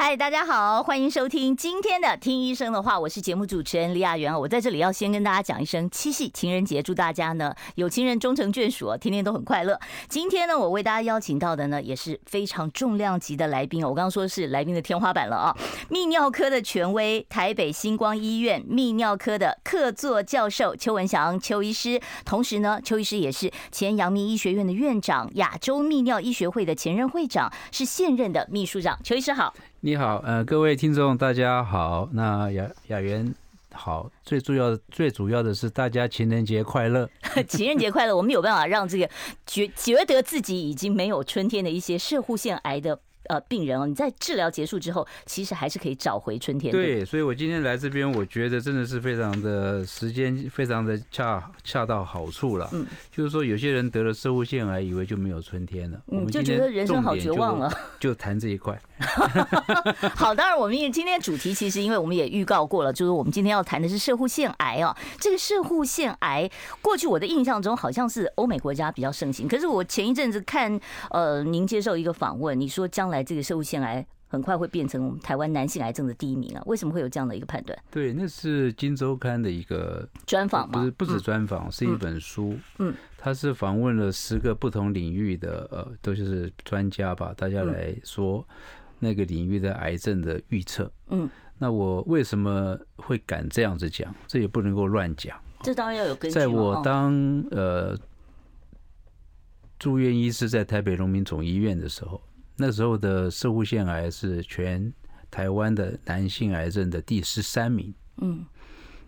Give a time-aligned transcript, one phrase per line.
[0.00, 4.32] 嗨，大家好，欢迎收听今天的《听医生的话》，我是节目主持人李雅媛。
[4.32, 9.76] 我在这里要先跟大家讲一声七夕情人节，祝大家呢有情人终成眷属，天天都很快乐。
[10.08, 15.56] 今天呢，我为大家邀请到的呢也是非常重量级的来宾，我刚刚说是来宾的天花板了啊！
[15.90, 28.96] 泌尿科的权威，台北星光医院泌尿科的客座教授邱文祥邱医师，同时呢，邱医师也是前阳明医学院的院长，亚洲泌尿医学会的前任会长，是现任的秘书长。
[29.02, 29.52] 邱医师好。
[29.80, 32.08] 你好，呃，各位听众，大家好。
[32.12, 33.32] 那雅雅媛
[33.72, 37.08] 好，最重要的、最主要的是大家情人节快乐。
[37.46, 39.08] 情人节快乐，我们有办法让这个
[39.46, 42.98] 觉觉得自己已经没有春天的一些射护腺癌的。
[43.28, 46.72] 呃，病人哦，你在治疗结束之后，其实还是可以找回春天。
[46.72, 52.68] 对，所以我今天来这边，我觉得真的是非常的时间，非常的恰恰到好处了。
[52.72, 57.70] 嗯，就是说有些人得了摄护腺癌，以为就没有春天了，嗯，就觉得人生好绝望了。
[58.00, 58.80] 就谈这一块。
[60.16, 64.96] 好，当然我们也今天主题其实，因为我们也预告过了，就是我们今天要谈的是射护腺癌哦。
[65.20, 73.17] 这个射护腺癌，过去我的印象中好像是欧美国家比较盛行，可是我前一阵子看呃您接受一个访问，你说将来。
[73.22, 76.62] 这个摄护腺癌很快会变成我们台湾男性癌症的第一名啊？
[76.66, 77.78] 为什么会有这样的一个判断？
[77.90, 80.80] 对，那是《金周刊》的一个专访吗？
[80.80, 82.54] 不是，不止专访，是一本书。
[82.78, 88.46] 嗯，他是访问了十个不同领域的呃，都就是专家吧，大家来说
[88.98, 90.92] 那个领域的癌症的预测。
[91.08, 94.14] 嗯，那我为什么会敢这样子讲？
[94.26, 95.40] 这也不能够乱讲。
[95.62, 96.34] 这当然要有根据。
[96.34, 97.96] 在我当呃
[99.78, 102.20] 住院医师在台北农民总医院的时候。
[102.60, 104.92] 那时候的摄护腺癌是全
[105.30, 107.94] 台湾的男性癌症的第十三名。
[108.16, 108.44] 嗯，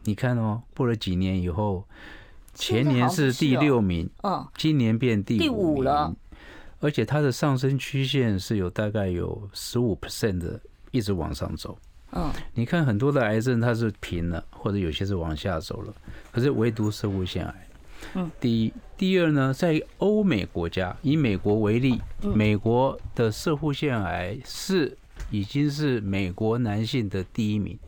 [0.05, 1.85] 你看哦，过了几年以后，
[2.55, 6.15] 前年是第六名，嗯，今年变第五了，
[6.79, 10.61] 而且它的上升曲线是有大概有十五 percent 的
[10.93, 11.77] 一直往上走。
[12.13, 15.93] 嗯，你看很多的癌症它是平了，或者有些是往下走了，
[16.31, 17.67] 可是唯独摄护腺癌。
[18.15, 21.99] 嗯，第一，第二呢，在欧美国家，以美国为例，
[22.35, 24.95] 美国的射护腺癌是
[25.31, 27.79] 已经是美国男性的第一名，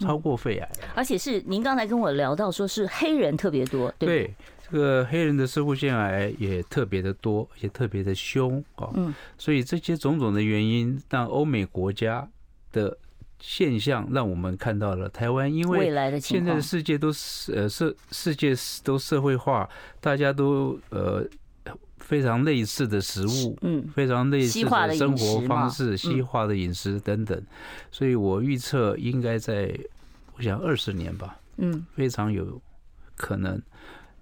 [0.00, 4.34] 超过肺癌，而且是您刚才跟我聊到说是黑人特别多，对，对，
[4.68, 12.28] 这个黑人的射护腺癌也特别的多，也特别的凶啊，嗯，所以这些种种的原因，让欧美国家
[12.72, 12.98] 的。
[13.40, 15.90] 现象让我们看到了台湾，因为
[16.20, 19.68] 现在的世界都是呃社世界都社会化，
[19.98, 21.26] 大家都呃
[21.98, 27.42] 非常类似的食物，嗯，非常类似的生活方式，西化的饮食等等，
[27.90, 29.74] 所以我预测应该在
[30.36, 32.60] 我想二十年吧，嗯，非常有
[33.16, 33.60] 可能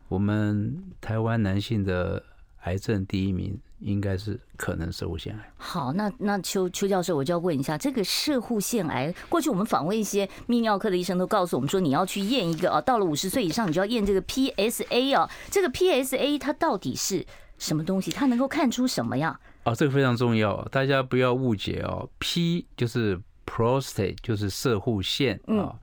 [0.08, 2.22] 我们台湾男性的
[2.62, 3.58] 癌症第一名。
[3.80, 5.52] 应该是可能摄护腺癌。
[5.56, 15.30] 好，那那邱邱教授，我就要问一下，这个射护腺癌，过去我们访问一些泌尿科的医生，都告诉我们说，你要去验一个啊，到了五十岁以上，你就要验这个 PSA 啊。
[15.50, 17.24] 这个 PSA 它到底是
[17.58, 18.10] 什么东西？
[18.10, 19.38] 它能够看出什么呀？
[19.64, 22.08] 哦，这个非常重要，大家不要误解哦。
[22.18, 25.78] P 就是 prostate，就是射护腺啊。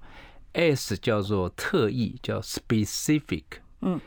[0.54, 3.44] S 叫做特异，叫 specific。
[3.82, 4.00] 嗯。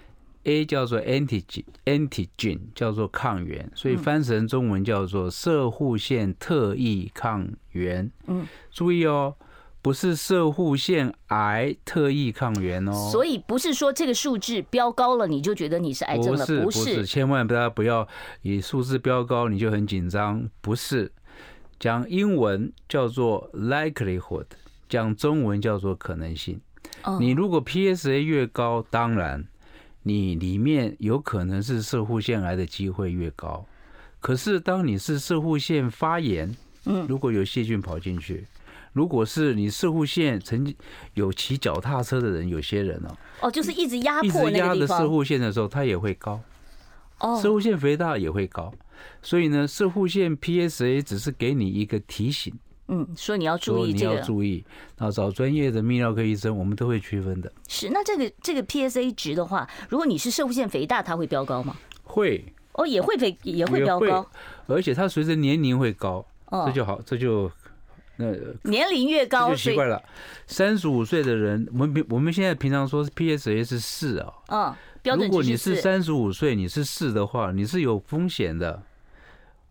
[0.49, 8.11] A 叫做 antigen，antigen 叫做抗原，所以翻成中文叫做射护腺特异抗原。
[8.27, 9.35] 嗯，注意哦，
[9.83, 13.11] 不是射护腺癌特异抗原哦。
[13.13, 18.09] 所以不是说这个数字标高了你就觉得你是癌症了，不是，不是，千万大家不要
[18.41, 21.13] 以数字标高你就很紧张，不是。
[21.79, 24.47] 讲英文叫做 likelihood，
[24.89, 26.59] 讲中文叫做可能性。
[27.21, 29.47] 你如果 PSA 越高，当然。
[30.09, 33.67] 你里面有可能是射护腺癌的机会越高，
[34.21, 36.57] 可是当你是射护腺发炎，
[36.87, 38.47] 嗯，如果有细菌跑进去，
[38.95, 40.75] 如果是你射护腺曾经
[41.13, 46.41] 有骑脚踏车的人，有些人哦，哦，就是一直压迫，一直压的射护腺的时候，它也会高，
[47.19, 48.73] 哦，射护腺肥大也会高，
[49.21, 52.55] 所以呢，射护腺 PSA 只是给你一个提醒。
[52.89, 54.65] 嗯，说你要注意这个，你要注意，
[54.97, 57.53] 然后找专业的泌尿科医生，我们都会区分的。
[57.69, 61.77] 是，那这个这个 PSA 值的话，如果你是摄护腺肥大，它会飙高吗？
[62.03, 64.27] 会，哦，也会肥，也会飙高，
[64.67, 67.51] 而且它随着年龄会高，哦这就好，这就
[68.17, 68.27] 那
[68.65, 70.03] 年龄越高就奇怪了。
[70.47, 74.75] 三十五岁的人，我们我们现在平常说是 PSA 是四啊，嗯。
[75.17, 78.83] 如果你是三十五岁，你是四的话，你是有风险的。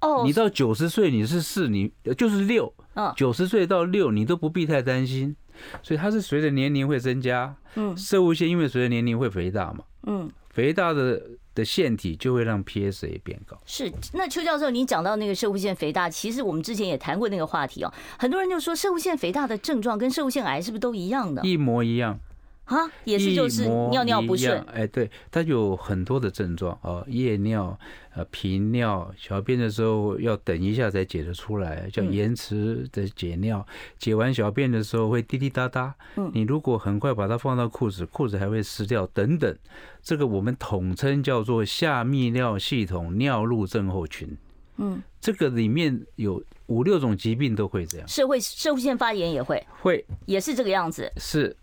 [0.01, 2.73] 哦，你到九十岁你是四，你就是六。
[2.97, 5.35] 嗯，九十岁到六你都不必太担心，
[5.83, 7.55] 所以它是随着年龄会增加。
[7.75, 9.83] 嗯，摄护腺因为随着年龄会肥大嘛。
[10.07, 11.21] 嗯，肥大的
[11.53, 13.55] 的腺体就会让 PSA 变高。
[13.67, 17.93] 是，那邱教授，你讲到那个射物腺肥大，其实我们之前也谈过那个话题哦。
[18.17, 21.43] 很多人就说射物腺肥大的症状跟射物腺癌是不是都一样的？
[21.45, 22.19] 一模一样。
[22.67, 22.75] 啊，
[23.05, 27.79] 也是就是尿尿不顺，哎，对，它有很多的症状啊，夜尿、
[28.13, 33.65] 呃频尿、小便的时候要等一下才解得出来，叫延迟的解尿，
[33.97, 39.57] 解完小便的时候会滴滴答答，嗯，你如果很快把它放到裤子，裤子还会湿掉，等等，
[40.03, 44.37] 这个我们统称叫做下泌尿系统尿路症候群，
[44.75, 50.05] 嗯，这个里面有五六种疾病都会这样，社会社会性发炎也会，会。
[50.25, 51.55] 也是这个样子，是。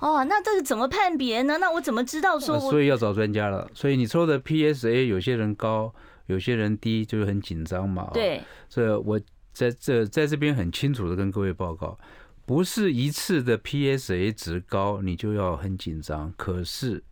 [0.00, 1.58] 哦，那这个怎么判别呢？
[1.58, 2.58] 那我怎么知道说？
[2.58, 3.70] 所以要找专家了。
[3.74, 5.94] 所以你抽的 PSA 有些人高，
[6.26, 8.10] 有些人低，就是很紧张嘛。
[8.12, 8.42] 对。
[8.68, 9.20] 这我
[9.52, 11.98] 在这在这边很清楚的跟各位报告，
[12.46, 16.32] 不是一次的 PSA 值高你就要很紧张。
[16.36, 17.02] 可是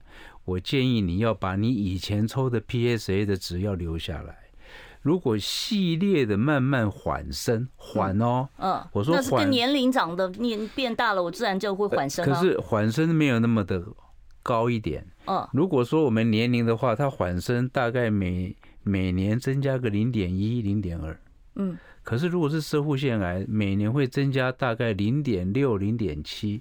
[0.47, 4.48] 我建议你要把你以前抽的 PSA 的值要留下来。
[5.09, 12.23] 如果系列的慢慢缓升，缓哦，嗯，我说缓，那是跟年龄长的年变大了，我自然就会缓升。
[12.27, 13.83] 可是缓升没有那么的
[14.43, 21.19] 高一点，嗯，如果说我们年龄的话，它缓升大概每每年增加个零点一、零点二，
[21.55, 26.61] 嗯，可是如果是射护腺癌，每年会增加大概零点六、零点七。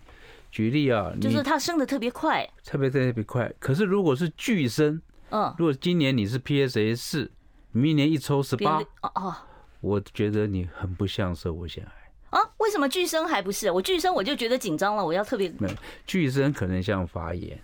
[0.49, 3.51] 举例啊，就是它升的特别快，特别特别快。
[3.59, 5.01] 可是如果是巨升，
[5.31, 7.29] 嗯，如果今年你是 PSA 四。
[7.71, 9.35] 明年一抽十八哦哦，
[9.81, 12.41] 我觉得你很不像摄护腺癌啊？
[12.57, 13.69] 为什么巨生还不是？
[13.71, 15.75] 我巨生我就觉得紧张了，我要特别没有
[16.05, 17.59] 巨生可能像发炎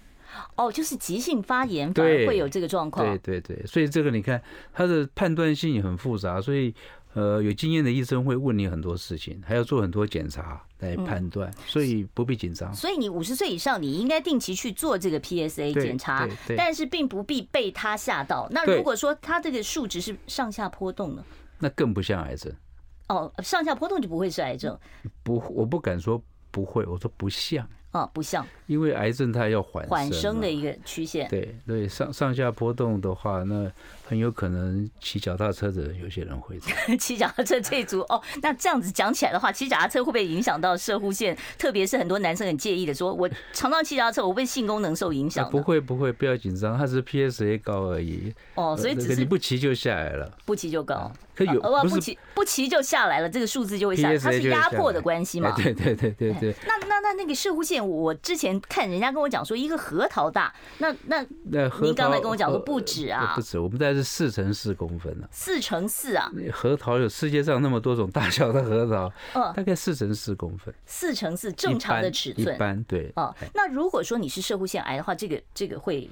[0.55, 3.05] 哦，就是急性发炎反而会有这个状况。
[3.05, 4.41] 对对对，所以这个你看
[4.73, 6.73] 它的判断性也很复杂，所以。
[7.13, 12.73] 呃，有经验的医生会问你很多事情，还要做很多检查来判断，所以不必紧张。
[12.73, 16.27] 所以你五十岁以上，你应该定期去做这个 PSA 检查，
[16.57, 18.47] 但是并不必被它吓到。
[18.49, 21.23] 那如果说它这个数值是上下波动呢？
[21.59, 22.51] 那更不像癌症。
[23.09, 24.77] 哦，上下波动就不会是癌症。
[25.21, 26.19] 不，我不敢说
[26.49, 27.67] 不会，我说不像。
[27.91, 31.29] 啊，不像，因为癌症它要缓缓升的一个曲线。
[31.29, 33.71] 对对，上上下波动的话，那
[34.05, 36.59] 很有可能骑脚踏车的有些人会
[36.99, 38.21] 骑脚踏车这一组哦。
[38.41, 41.37] 那这样子讲起来的话，骑脚踏车会不会影响到射护线？
[41.57, 45.49] 特别是很多男生很介意的说，我常常骑脚踏车，我会不会性功能受影响？
[45.49, 48.33] 不会不会，不要紧张，它只是 PSA 高而已。
[48.55, 51.11] 哦，所以只是你不骑就下来了，不骑就高。
[51.35, 51.59] 可有
[51.89, 55.51] 不骑不骑就下来了，这个数字就会下来，它是压迫的关系嘛？
[55.55, 56.53] 对对对对对。
[56.67, 58.53] 那那那那个射护线，我之前。
[58.69, 73.11] 看人家跟我讲说一个核桃大，那那那您刚才跟我讲说不止啊，不止，我们大概是四乘四公分呢，四乘四啊，核桃有世界上那么多种大小的核桃，嗯，大概四乘四公分，四乘四正常的尺寸，一般对。
[73.15, 76.09] 哦，那如果说你是射护腺癌的话，这个这个会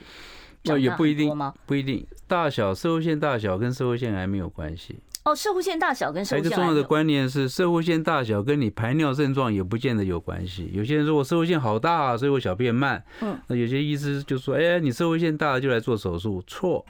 [0.64, 1.54] 那也不一定吗？
[1.66, 5.00] 不一定，大小射护腺大小跟射护腺癌没有关系。
[5.24, 6.48] 哦，射护腺大小跟摄护腺癌。
[6.48, 10.72] 一个重要的观念是，射护腺大小跟你排尿症状也不见得有关系。
[10.74, 13.04] 有些人说我射护腺好大，所以我小便慢。
[13.22, 16.44] 嗯，那有些医师就说，哎，你射护腺大就来做手术。
[16.48, 16.84] 错，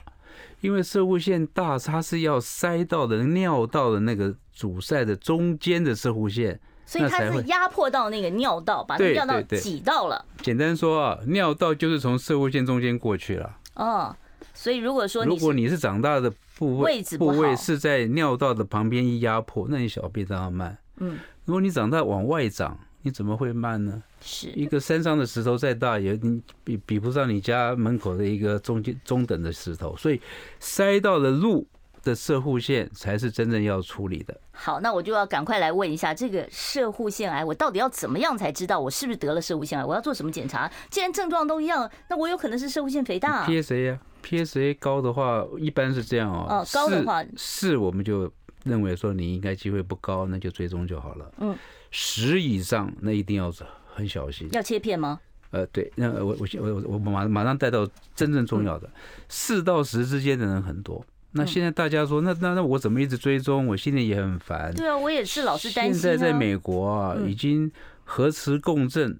[0.62, 10.24] 因为射护线大，它是要塞到的尿道的那个阻塞的中间的射护线，所以它是压迫到那个尿道，把尿道挤到了。
[10.40, 13.58] 简单说啊，尿道就是从射护线中间过去了。
[13.74, 14.16] 哦，
[14.54, 16.32] 所以如果说如果你是长大的。
[16.58, 20.78] 部位位置部位是在尿道的旁边一压迫，那你小便当然慢。
[20.98, 24.02] 嗯，如果你长大往外长，你怎么会慢呢？
[24.20, 29.96] 是一个山上的石头再大，也你比比不上你家门口的一个中间中等的石头。
[29.96, 30.20] 所以
[30.60, 31.66] 塞到了路
[32.02, 34.38] 的射护线才是真正要处理的。
[34.52, 39.84] 好，那我就要赶快来问一下，这个射护腺癌，我到底要怎么样才知道我是不是得了射护腺癌？
[39.84, 40.70] 我要做什么检查？
[40.90, 43.46] 既然症状都一样，那我有可能是射护腺肥大。
[43.46, 43.98] PSA 呀。
[44.22, 46.46] PSA 高的话，一般是这样哦。
[46.48, 48.32] 哦，高的话，是我们就
[48.62, 51.32] 认为说你应该机会不高，那就追踪就好了。
[51.38, 51.56] 嗯，
[51.92, 53.52] 十以上那一定要
[53.94, 54.48] 很小心。
[54.50, 55.20] 要切片吗？
[55.50, 58.90] 呃，对，那我我我我马马上带到真正重要的。
[59.28, 63.66] 四到十之间的人很多，那现在大家说，那那那我怎么一直追踪？
[63.66, 64.74] 我心里也很烦。
[64.74, 65.94] 对啊，我也是老是担心。
[65.94, 67.70] 现在在美国啊，已经
[68.04, 69.18] 核磁共振。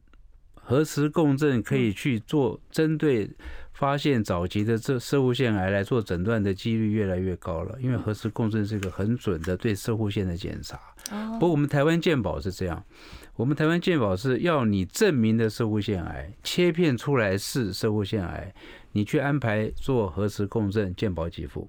[0.65, 3.29] 核磁共振可以去做针对
[3.73, 10.79] 发现早期的这射护腺癌来做诊断的几率越来越高了，因为核磁共振是一个很准的对射护腺的检查。
[11.35, 12.85] 不过我们台湾健保是这样，
[13.35, 18.55] 我们台湾健保是要你证明的射护腺癌切片出来是射护腺癌，
[18.93, 21.69] 你去安排做核磁共振，健保给付。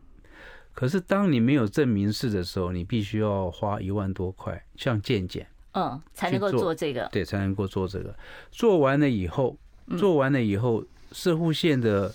[0.74, 8.16] 可是当你没有证明是的时候，你必须要花一万多块，像健检，嗯，才能够做这个，对，才能够做这个。
[8.52, 9.56] 做完了以后，
[9.98, 10.84] 做完了以后，
[11.14, 12.14] 摄护线的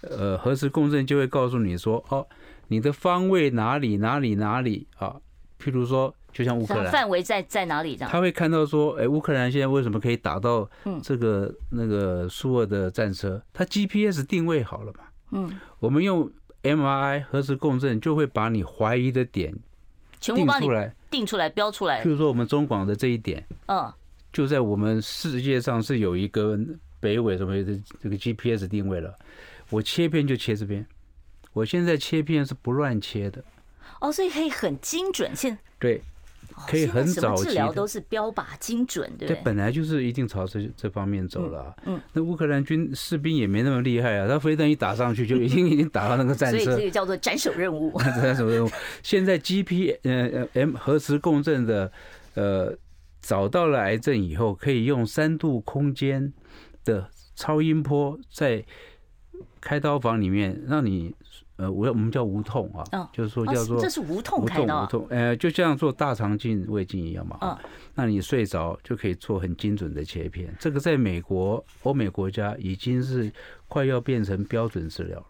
[0.00, 2.26] 呃核磁共振就会告诉你说，哦，
[2.68, 5.14] 你的方位哪里哪里哪里啊？
[5.62, 8.10] 譬如说，就像乌克兰，范围在在哪里这样？
[8.10, 10.68] 他会看到说，哎，乌克兰现在为什么可以打到
[11.02, 13.40] 这个那个苏俄的战车？
[13.52, 15.00] 它 GPS 定位好了嘛？
[15.30, 16.28] 嗯，我们用。
[16.64, 19.54] MRI 核磁共振就会把你怀疑的点
[20.20, 22.02] 定出来，定出来，标出来。
[22.02, 23.90] 譬如说我们中广的这一点，嗯，
[24.32, 26.58] 就在我们世界上是有一个
[27.00, 29.14] 北纬什么的这个 GPS 定位了。
[29.70, 30.86] 我切片就切这边，
[31.52, 33.42] 我现在切片是不乱切的。
[34.00, 35.34] 哦，所以可以很精准。
[35.34, 36.02] 现对。
[36.66, 39.40] 可以很早期治疗都是标靶精准，对不对？
[39.44, 41.72] 本来就是一定朝这这方面走了。
[41.86, 46.58] 嗯，那乌克兰军士兵也没那么厉害啊，他飞弹一打上去就已经 已经打到那个战车。
[46.58, 47.96] 所以这个叫做斩首任务。
[48.02, 48.68] 斩首任务。
[49.04, 51.92] 现在 G P 呃呃 M 核磁共振的
[52.34, 52.76] 呃
[53.20, 56.32] 找到了癌症以后，可以用三度空间
[56.88, 58.64] 的超音波在
[59.60, 61.14] 开刀房里面让你。
[61.60, 67.36] 呃，我我们叫无痛啊，就是说叫做这是无痛开刀，无痛，呃，就像做大肠镜、胃镜一样嘛。
[67.40, 67.58] 嗯，
[67.96, 73.32] 那你睡着就可以做很精准的切片，这个在美国、欧美国家已经是
[73.66, 75.26] 快要变成标准治疗了。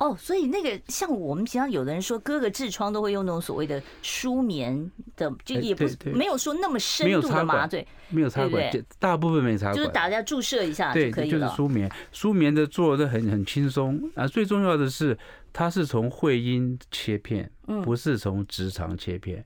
[0.00, 11.40] 哦，所以那个像我们平常有的人说割个痔疮都会用那种所谓的舒眠的，就也不没有说那么深度的麻醉，没有插管，大部分没插管，就是大家注射一下就可以了。
[11.40, 14.26] 就是舒眠，舒眠的做的很很轻松啊。
[14.26, 15.16] 最重要的是，
[15.52, 17.50] 它是从会阴切片，
[17.84, 19.44] 不是从直肠切片。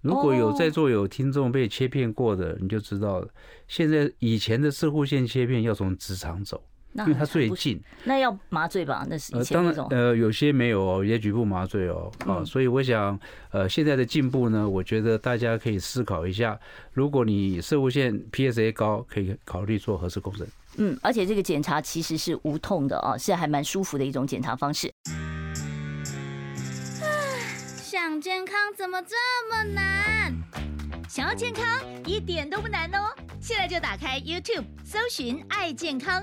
[0.00, 3.28] 如果有在座有听众被切片过的，你就知道了。
[3.68, 6.64] 现在以前的摄护线切片要从直肠走。
[6.94, 9.06] 因为它最近，那要麻醉吧？
[9.08, 9.86] 那是以前那种。
[9.90, 12.12] 呃，有些没有哦，也局部麻醉哦。
[12.26, 13.18] 啊，所以我想，
[13.50, 16.58] 呃，现在的进步呢，我觉得大家可以思考一下，
[16.92, 20.46] 如果你射物线 PSA 高，可以考虑做核磁共振。
[20.76, 24.92] 嗯，而且这个检查其实是无痛的啊，是还蛮舒服的一种检查方式。
[27.82, 29.16] 想健康怎么这
[29.50, 30.34] 么难？
[31.08, 31.64] 想要健康
[32.06, 33.08] 一点都不难哦，
[33.40, 36.22] 现在就打开 YouTube，搜寻“爱健康”。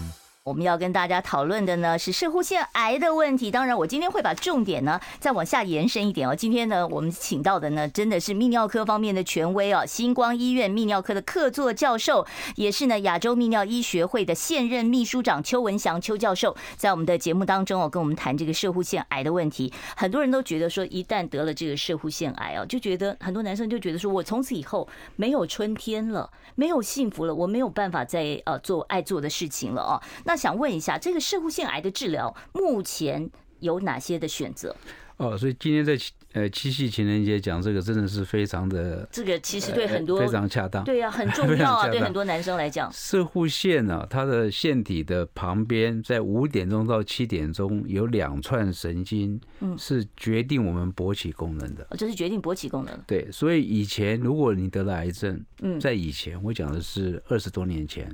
[0.43, 3.51] 我们要跟大家讨论的呢是射护腺癌的问题。
[3.51, 6.35] 当然，我今天会把重点呢再往下延伸一点哦。
[6.35, 19.71] 今天呢，我们请到的呢真的是泌尿科方面的权威哦，星光医院泌尿科的客座教授，也是呢亚洲泌尿医学会的现任秘书长邱文祥邱教授，在我们的节目当中哦，跟我们谈这个射护腺癌的问题。
[19.95, 30.01] 很多人都觉得说，一旦得了这个射护腺癌哦，就觉得很多男生就觉得说我从此以后没有春天了，没有幸福了，我没有办法再呃做爱做的事情了哦。
[30.25, 34.75] 那想问一下，这个射护腺癌的治疗目前有哪些的选择？
[35.17, 35.95] 哦，所以今天在
[36.33, 52.99] 呃七夕情人节讲这个，真的是非常的这个其实对很多、呃、非常恰当，对呀、啊，很重要啊，对很多男生来讲，射护腺呢，它的腺体的旁边，在五点钟到七点钟有两串神经，嗯，是决定我们勃起功能的，哦，这是决定勃起功能。
[53.05, 58.09] 对，所以以前如果你得了癌症，嗯，在以前我讲的是二十多年前，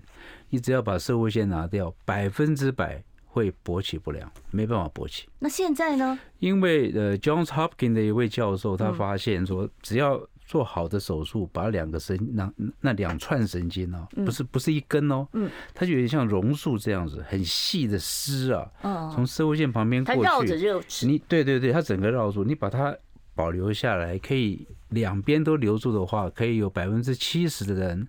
[0.49, 3.03] 你只要把社会线拿掉，百分之百。
[3.29, 5.29] 会勃起不良，没办法勃起。
[5.37, 6.17] 那现在呢？
[6.39, 12.51] 因为呃，Johns Hopkins 的一位教授，他发现说，只要做好的手术，把两个神那
[12.81, 18.71] 那两串神经哦，不是不是一根哦，嗯，它就有点像榕树这样子，很细的丝啊，
[19.13, 22.97] 从社会线旁边过去，它绕着肉，你对对对，它整个绕住，你把它
[23.35, 28.07] 保留下来，可以两边都留住的话，可以有百分之七十的人，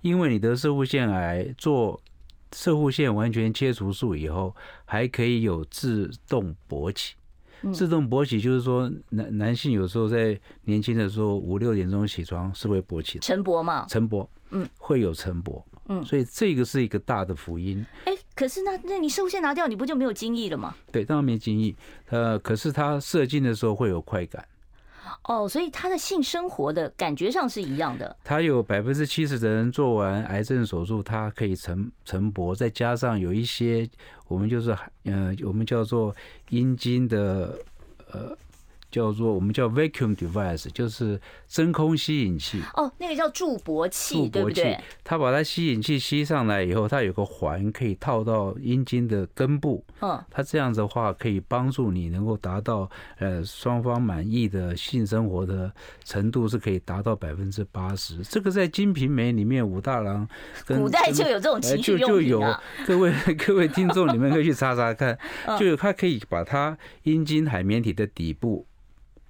[0.00, 2.00] 因为你得射护腺癌做。
[2.56, 7.14] 射护腺完全切除术以后，还可以有自动勃起。
[7.74, 17.84] 自动勃起就是说，男男性有时候在年轻的时候五六点钟起床是会勃起的，晨勃嘛，晨勃，嗯，会有晨勃，嗯，所以这个是一个大的福音。
[18.06, 20.74] 哎，可是那那你射护腺拿掉，你不就没有精液了吗？
[20.90, 21.76] 对，当然没精液。
[22.08, 24.42] 呃，可是它射精的时候会有快感。
[25.24, 28.16] 哦，所以他的性生活的感觉上是一样的。
[28.24, 33.88] 他有百分之七十的人做完癌症手术，他可以成成勃，再加上有一些
[34.26, 34.70] 我们就是
[35.04, 36.14] 呃，我们叫做
[36.50, 37.58] 阴茎的
[38.12, 38.36] 呃。
[38.90, 42.62] 叫做我们叫 vacuum device，就是真空吸引器。
[42.74, 44.78] 哦，那个叫助勃器，对不对？
[45.04, 49.84] 它把它吸引器吸上来以后，它有个环可以套到阴茎的根部。
[50.00, 55.70] 嗯，它这样子的话可以帮助你能够达到呃双方满意的性生活的
[56.04, 58.22] 程度，是可以达到百分之八十。
[58.22, 60.26] 这个在《金瓶梅》里面武大郎
[60.66, 62.62] 古代就有这种情趣用品啊。
[62.86, 63.12] 各位
[63.46, 65.18] 各位听众，你们可以去查查看，
[65.58, 68.64] 就有它可以把它阴茎海绵体的底部。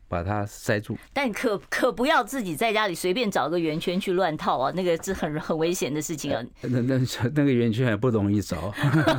[0.08, 6.42] 把它塞住，但可可不要自己在家里随便找个圆圈去乱套啊，那个是很很危险的事情啊。
[6.62, 6.98] 那那
[7.34, 8.72] 那个圆圈还不容易找，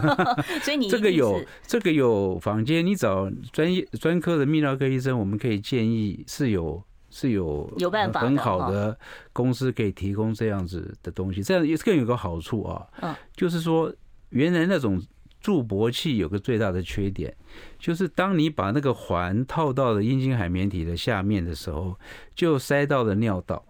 [0.63, 8.97] 所以你这个有这个有房间，你找专业专科的泌尿科医生，我们可以建议是有是有有办法很好的
[9.31, 13.93] 公司可以提供这样子的东西，这样也更有个好处啊，嗯，就是说
[14.29, 14.99] 原来那种。
[15.39, 17.33] 助勃器有个最大的缺点，
[17.77, 21.95] 就是当你把那个环套到了阴茎海绵体的下面的时候，
[22.35, 23.63] 就塞到了尿道。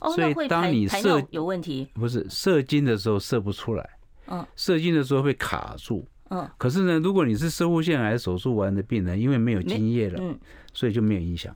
[0.00, 3.90] 哦，所以当你射有问题，不是射精的时候射不出来。
[4.28, 6.06] 嗯，射精的时候会卡住。
[6.30, 10.38] 嗯，可是呢，如果你是射护腺癌手术完的病人，因为没有精液了，嗯，
[10.72, 11.52] 所以就没有影响。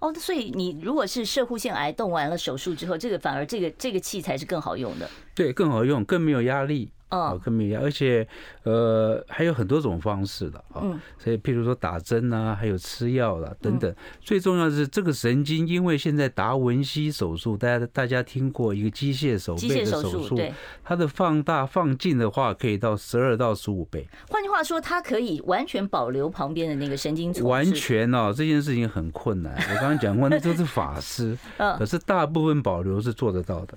[0.00, 5.10] 哦，所以你如果是射护腺癌动完了手术之后，这个反而这个这个器材是更好用的。
[5.34, 6.92] 对，更好用，更没有压力。
[7.10, 8.26] 哦，更没有，而且
[8.62, 10.80] 呃还有很多种方式的啊，
[11.18, 13.94] 所以譬如说打针啊，还有吃药啦等等。
[14.20, 20.38] 最重要的是这个神经，因为现在达文西手术，大家大家听过一个机械手背的手术，
[20.84, 24.08] 它的放大放近的话可以到十二到十五倍。
[24.28, 27.48] 换句话说，它可以完全保留旁边的那个神经丛。
[27.48, 29.52] 完全哦，这件事情很困难。
[29.54, 31.36] 我刚刚讲过，那都是法师，
[31.78, 33.76] 可是大部分保留是做得到的。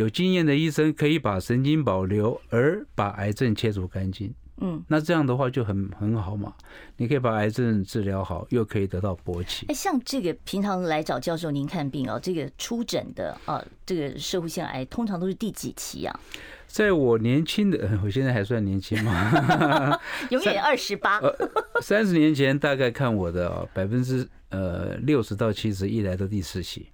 [0.00, 4.32] 有经验的医生可以把神经保留，而把癌症切除干净。
[4.62, 6.54] 嗯，那这样的话就很很好嘛。
[6.96, 9.66] 你可以把癌症治疗好，又可以得到勃起。
[9.68, 16.20] 哎，像这个平常来找教授您看病啊，这个出诊的啊，这个社会腺癌通常都是第几期啊？
[16.70, 19.98] 在我年轻的， 我现在还算年轻吗？
[20.30, 21.20] 永远二十八。
[21.82, 24.26] 三十年前大概看我的百分之。
[24.50, 26.88] 呃，六十到七十，一来到第四期。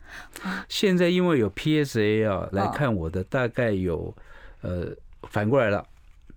[0.68, 4.14] 现在因为有 PSA 啊，来看我的大概有，
[4.60, 4.88] 呃，
[5.30, 5.82] 反过来了，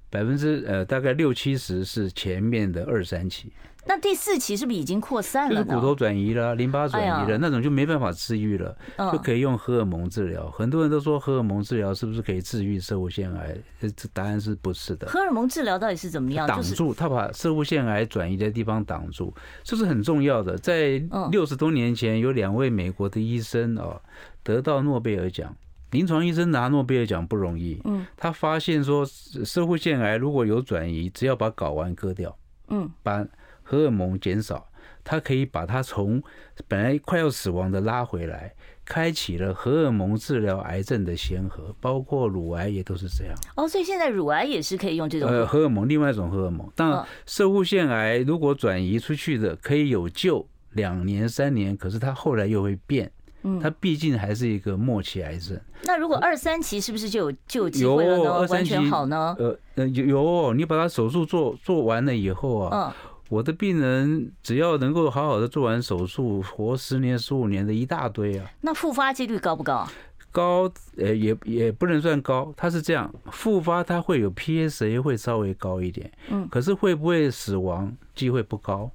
[0.09, 3.51] 百分之呃大概六七十是前面的二三期。
[3.85, 5.63] 那第四期是不是已经扩散了？
[5.63, 8.77] 就是骨头转移了，淋巴转移了，那种就没办法治愈了，
[9.11, 10.51] 就可以用荷尔蒙治疗。
[10.51, 13.57] 很多人都说荷尔蒙治疗是不是可以治愈摄护腺癌？
[13.79, 15.07] 这答案是不是的。
[15.07, 16.45] 荷尔蒙治疗到底是怎么样？
[16.45, 20.55] 挡住，他把摄护腺癌转移的地方挡住，这是很重要的。
[20.57, 23.99] 在六十多年前，有两位美国的医生哦，
[24.43, 25.55] 得到诺贝尔奖。
[25.91, 27.81] 临床医生拿诺贝尔奖不容易。
[27.85, 32.37] 嗯，他发现说，社会腺癌如果有转移，只要把睾丸割掉，
[32.69, 33.25] 嗯，把。
[33.61, 34.67] 荷尔蒙减少，
[35.03, 36.23] 它可以把它从
[36.67, 38.51] 本来快要死亡的拉回来，
[38.83, 43.35] 开启了荷尔蒙治疗癌症的先河，包括乳癌也都是这样。
[43.55, 46.67] 哦，所以现在乳癌也是可以用这种呃荷尔蒙，另外一种荷尔蒙。
[46.75, 53.11] 当然，摄护腺癌如果转移出去的可以有救两年三年，可是它后来又会变，
[53.43, 55.59] 嗯，它毕竟还是一个末期癌症。
[55.83, 58.47] 那如果二三期是不是就有就有机会了呢？
[58.47, 59.35] 完全好呢？
[59.39, 63.11] 呃呃有有，你把它手术做做完了以后啊，嗯。
[63.29, 68.49] 我的病人只要能够好好的做完手术，活十年、十五年的一大堆啊。
[68.61, 69.91] 那复发几率高不高啊？
[70.31, 72.51] 高，呃，也也不能算高。
[72.57, 78.89] 它是这样，复发它会有 PSA 会稍微高一点，嗯，可是会不会死亡机会不高。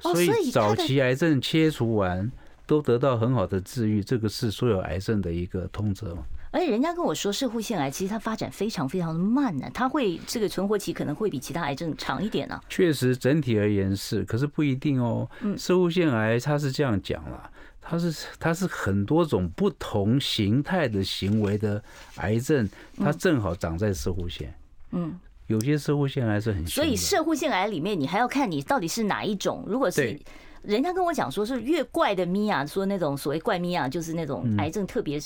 [0.00, 2.30] 所以早期癌症切除完
[2.66, 6.22] 都得到很好的治愈，这个是所有癌症的一个通则嘛。
[6.50, 12.60] 而且人家跟我说，射护腺癌其实它发展非常非常的慢呢，它会这个存活期可能会比其他癌症长一点呢。
[12.68, 15.26] 确实，整体而言是，可是不一定哦。
[15.40, 21.82] 嗯，摄护腺癌它是这样讲了，它是它是很多种不同形态的行为的
[22.16, 24.54] 癌症，它正好长在射护腺。
[24.90, 26.66] 嗯，有些摄护腺癌是很。
[26.66, 29.64] 所以摄护腺癌里面，你还要看你到底是哪一种。
[29.66, 30.20] 如果是。
[30.62, 35.18] 人家跟我讲说，是越怪的咪啊，说那种所谓怪咪啊，就是那种癌症特别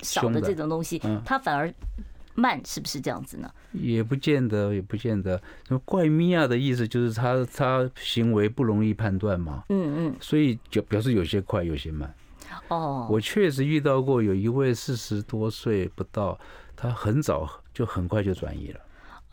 [0.00, 1.72] 少的这种东西，它反而
[2.34, 3.50] 慢，是不是这样子呢？
[3.72, 5.40] 也不见得，也不见得。
[5.68, 9.64] 那怪咪啊的意思就是他他行为不容易判断嘛。
[9.68, 10.16] 嗯嗯。
[10.20, 12.12] 所以就表示有些快，有些慢。
[12.68, 13.08] 哦。
[13.10, 16.38] 我确实遇到过有一位四十多岁不到，
[16.76, 18.80] 他很早就很快就转移了。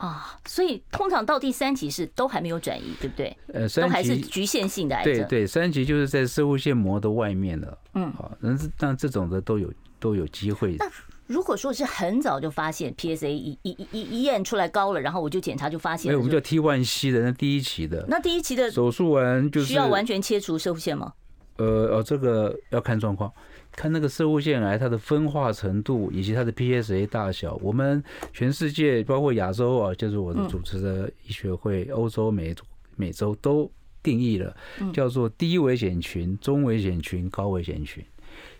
[0.01, 3.37] 啊，所以通常到第三期是都还没有转移，对不对？
[3.53, 5.13] 呃，都还是局限性的癌症。
[5.13, 7.77] 对对，三期就是在摄护腺膜的外面了。
[7.93, 10.75] 嗯，好，那但这种的都有都有机会。
[10.79, 10.91] 那
[11.27, 18.03] 如果说是很早就发现 PSA 一一一一验出来高了，然后我就检查就发现哎，我们叫 T1C 的那第一期的。
[18.09, 21.13] 那第一期的手术完就是需要完全切除摄护腺吗？
[21.57, 23.31] 呃哦，这个要看状况。
[23.73, 28.03] 看那个摄护腺癌，它的分化程度以及它的 PSA 大小，我们
[28.33, 32.53] 全世界包括亚洲啊，就是我的主持的医学会，欧洲、美
[32.95, 33.71] 美洲都
[34.03, 34.55] 定义了，
[34.93, 38.03] 叫做低危险群、中危险群、高危险群。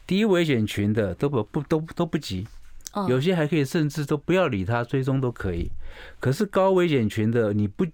[0.08, 2.45] 低危险群的都不不都都不急，
[3.08, 5.69] 有些还可以甚至都不要理它，追踪都可以。
[6.19, 7.86] 可是高危险群的，你不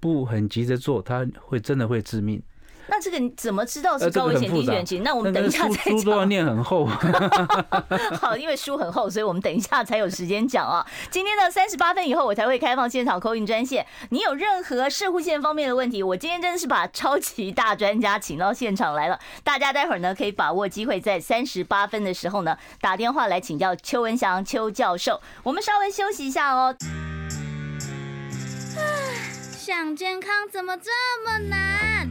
[0.00, 2.42] 不很急着做，它会真的会致命。
[2.88, 5.02] 那这个你怎么知道是高危险低险情？
[5.02, 5.98] 那我们等一下再讲。
[5.98, 6.86] 书都要念很厚。
[8.20, 10.86] 好，因为书很厚，所以我们等一下才有时间讲啊。
[11.10, 13.86] 今天的三十八分以后，我才会开放现场 call in 专线。
[14.10, 19.18] 你有任何摄护线方面的问题，我今天真的是把超级大专家请到现场来了。
[19.42, 25.20] 大家待会儿呢可以把握机会，在三十八分的时候呢打电话来请教邱文祥邱教授。
[25.42, 26.74] 我们稍微休息一下哦。
[29.56, 30.90] 想健康怎么这
[31.24, 32.10] 么难？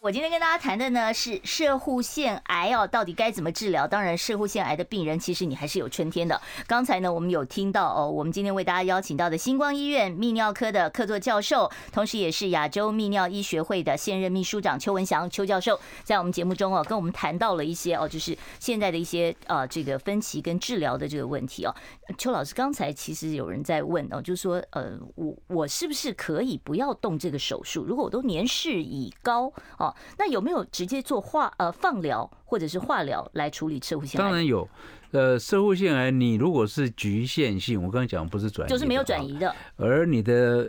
[0.00, 3.86] 我今天跟大家谈的呢是摄护腺癌哦，到底该怎么治疗？
[3.86, 6.40] 当然，摄护腺癌的病人其实你还是有春天的。
[6.68, 21.74] 刚才呢，我们有听到哦，我们今天为大家邀请到的星光医院泌尿科的客座教授，同时也是亚洲泌尿医学会的现任秘书长邱文祥邱教授，在我们节目中哦，跟我们谈到了一些哦，就是现在的一些呃这个分歧跟治疗的这个问题哦。
[22.16, 27.82] 邱老师，刚才其实有人在问哦，就是说呃，我我是不是可以不要动这个手术？
[27.82, 29.87] 如果我都年事已高哦。
[30.18, 34.24] 那有没有直接做化呃放疗或者是化疗来处理摄护腺癌？
[34.24, 34.68] 当然有，
[35.10, 39.54] 呃，射护腺癌你如果是局限性，我刚才讲不是转移，就是没有转移的。
[39.76, 40.66] 而你的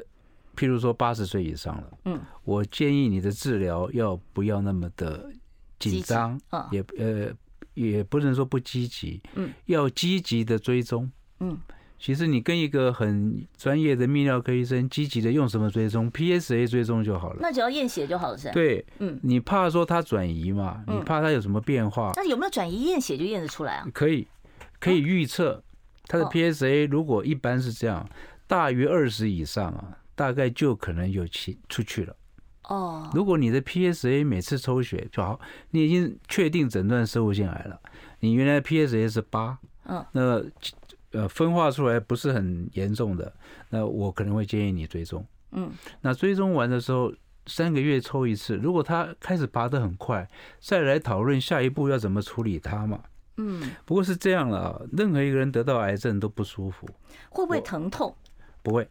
[0.55, 5.29] 譬如说八十岁以上了，嗯，我建议你的治疗要不要那么的
[5.79, 6.39] 紧张，
[6.71, 7.31] 也呃
[7.73, 11.57] 也不能说不积极，嗯，要积极的追踪，嗯。
[11.99, 17.39] 其实你跟一个很专业的泌尿科医生积极的用什么追踪，PSA 追踪就好了。
[17.41, 18.53] 那只要验血就好了，是吧？
[18.53, 20.81] 对，嗯，你怕说它转移嘛？
[20.87, 22.13] 你怕它有什么变化？
[22.15, 22.83] 那有没有转移？
[22.83, 23.87] 验血就验得出来啊？
[23.93, 24.25] 可以，
[24.79, 25.61] 可以预测
[26.05, 26.87] 它的 PSA。
[26.89, 28.09] 如果一般是这样，
[28.47, 32.15] 大于二十以上啊，大概就可能有其出去了。
[32.69, 35.37] 哦，如果你的 PSA 每次抽血就好，
[35.71, 37.77] 你已经确定诊断生物腺癌了，
[38.21, 40.41] 你原来 PSA 是八，嗯，那。
[41.11, 43.33] 呃，分化出来不是很严重的，
[43.69, 45.25] 那我可能会建议你追踪。
[45.51, 47.11] 嗯，那追踪完的时候，
[47.47, 48.55] 三个月抽一次。
[48.55, 53.01] 如果他开始拔得很快，再来讨论下一步要怎么处理它嘛。
[53.37, 56.87] 嗯，不过是这样了，任何一个人得到癌症都不舒服，
[57.31, 58.15] 会不会疼痛？
[58.61, 58.87] 不会。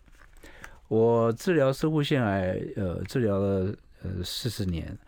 [0.88, 4.98] 我治疗摄护腺癌，呃，治疗了呃四十年，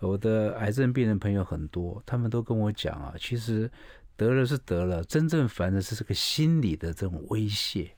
[0.00, 3.70] 我的癌症病人朋友很多，他们都跟我讲啊，其实。
[4.18, 7.92] 得了是得了，真正烦的是这个心理的这种威胁。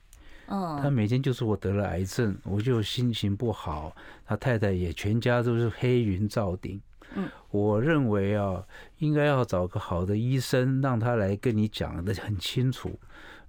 [0.45, 3.95] 嗯，他每天就说我得了癌症，我就心情不好。
[4.23, 6.79] 他太太也全家都是黑云罩顶。
[7.15, 8.63] 嗯，我认为啊，
[8.99, 12.99] 应该要找个好的医生，让他来跟你讲的很清楚。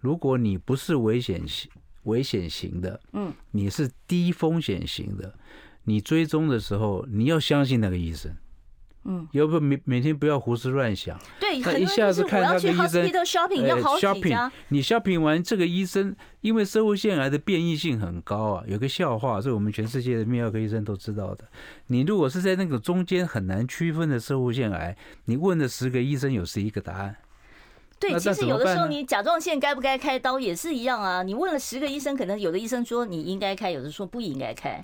[0.00, 1.70] 如果你不是危险型、
[2.04, 5.34] 危险型的，嗯，你是低风险型的，
[5.84, 8.34] 你追踪的时候，你要相信那个医生。
[9.04, 11.18] 嗯，要不每每天不要胡思乱想。
[11.40, 14.50] 对，他一下子看那个医生，shopping 要好几家。
[14.68, 21.44] 你 shopping 完这个医生，因为生物腺癌的变异性很高啊，有个笑话，是我们全世界的泌尿科医生都知道的。
[21.88, 27.16] 你如果是在那个中间很难区分的生物腺癌，你问了十个医生，有十一个答案。
[27.98, 31.24] 对，其实有的时候你甲状腺该不该开刀也是一样啊。
[31.24, 34.80] 你问了十个医生，可能有的医生说你应该开，有的说不应该开。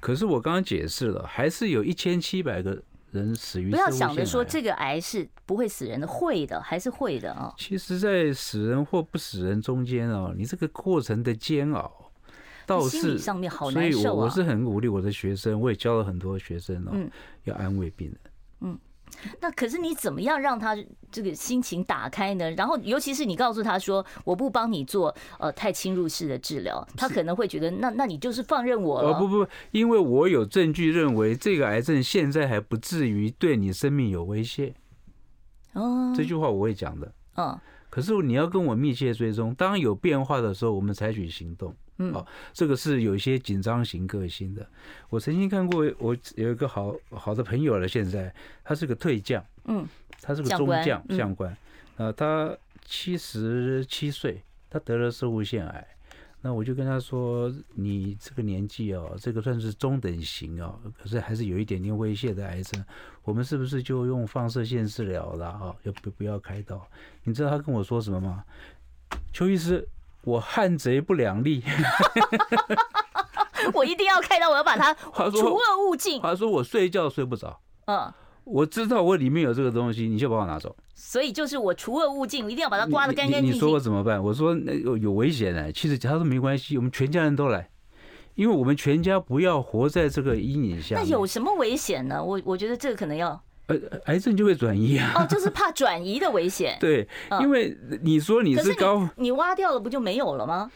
[0.00, 2.82] 可是我刚刚解释了，还是有一千七百个。
[3.10, 7.54] 人死于，不要想着说这个癌是不会死人的，会的，还是会的啊。
[7.56, 12.10] 其实，在死人或不死人中间哦，你这个过程的煎熬，
[12.66, 14.02] 倒是心理上面好难受啊。
[14.02, 16.92] 所以我是很鼓励我的学生，我也教了很多学生哦，
[17.44, 18.18] 要安慰病人。
[19.24, 20.76] 嗯，那可是你怎么样让他
[21.10, 22.50] 这个心情打开呢？
[22.52, 29.10] 然后尤其是你告诉他说我不帮你做呃太侵入式的治疗，他可能会觉得那那你就是放任我了。
[29.10, 34.74] 哦不不，因为我有证据认为这个癌症现在还不至于对你生命有威胁。
[35.72, 37.12] 哦，这句话我会讲的。
[37.36, 37.58] 嗯，
[37.90, 41.74] 可是你要跟我密切追踪，当有变化的时候，我们采取行动。
[41.98, 44.66] 嗯，哦，这个是有一些紧张型个性的。
[45.10, 48.32] 我曾经看过，我有一个好好的朋友了，现在
[48.64, 49.86] 他是个退将，嗯，
[50.22, 51.56] 他是个中将将官，
[51.96, 55.86] 呃，他七十七岁，他得了摄护腺癌。
[56.40, 62.82] 那我就跟他说：“你这个年纪哦，这个算是中等型哦，可是还是有一点点危险的癌症。
[63.24, 65.74] 我们是不是就用放射线治疗了啊？
[65.82, 66.88] 要不不要开刀？
[67.24, 68.44] 你知道他跟我说什么吗？
[69.32, 69.86] 邱医师。”
[70.28, 71.62] 我汉贼不两立，
[73.72, 74.92] 我一定要开刀，我要把它
[75.30, 76.20] 除恶务尽。
[76.20, 78.12] 他说我睡觉睡不着，嗯，
[78.44, 80.76] 我知道我里面有这个东西，你就把我拿走。
[80.94, 83.54] 所以就是我除恶务尽，我一定要把它刮得干干净净。
[83.54, 84.22] 你说我怎么办？
[84.22, 85.72] 我说那有有危险呢。
[85.72, 87.70] 其实他说没关系，我们全家人都来，
[88.34, 90.96] 因为我们全家不要活在这个阴影下。
[90.96, 92.22] 那有什么危险呢？
[92.22, 93.42] 我我觉得这个可能要。
[93.68, 93.76] 呃，
[94.06, 95.12] 癌症就会转移啊！
[95.14, 96.76] 哦，就是怕转移的危险。
[96.80, 97.06] 对，
[97.40, 100.70] 因为你说你是高，你，你挖掉了不就没有了吗？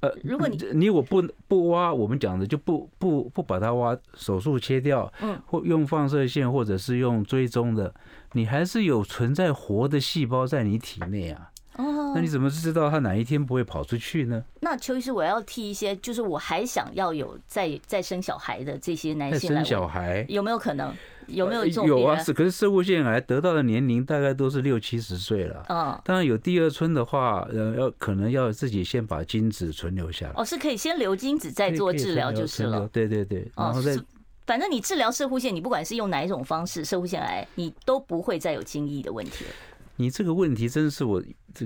[0.00, 7.92] 呃，如果你你我不不挖，我们讲的就不不不把它挖，手术切掉，嗯，或用放射线或者是用追踪的，
[8.32, 11.50] 你还是有存在活的细胞在你体内啊。
[11.76, 14.42] 哦，那你怎么知道他哪一天不会跑出去呢？
[14.60, 20.92] 那邱医师，我要替一些就是我还想要有再再生小孩的这些男性来，生小孩有没有可能？
[21.26, 21.86] 有没有这种？
[21.88, 25.64] 有啊，是可是射护腺癌得到的年龄大概都是六七十岁了。
[25.68, 30.32] 嗯，当然有第二春的话，呃，要可能要自己先把精子存留下来。
[30.36, 32.88] 哦，是可以先留精子再做治疗就是了。
[32.92, 33.98] 对对对，然后再，
[34.46, 39.50] 反正你治疗射护腺，你不管是用哪一种方式，射护腺癌你都不会再有精液的问题了。
[39.96, 41.20] 你这个问题真是我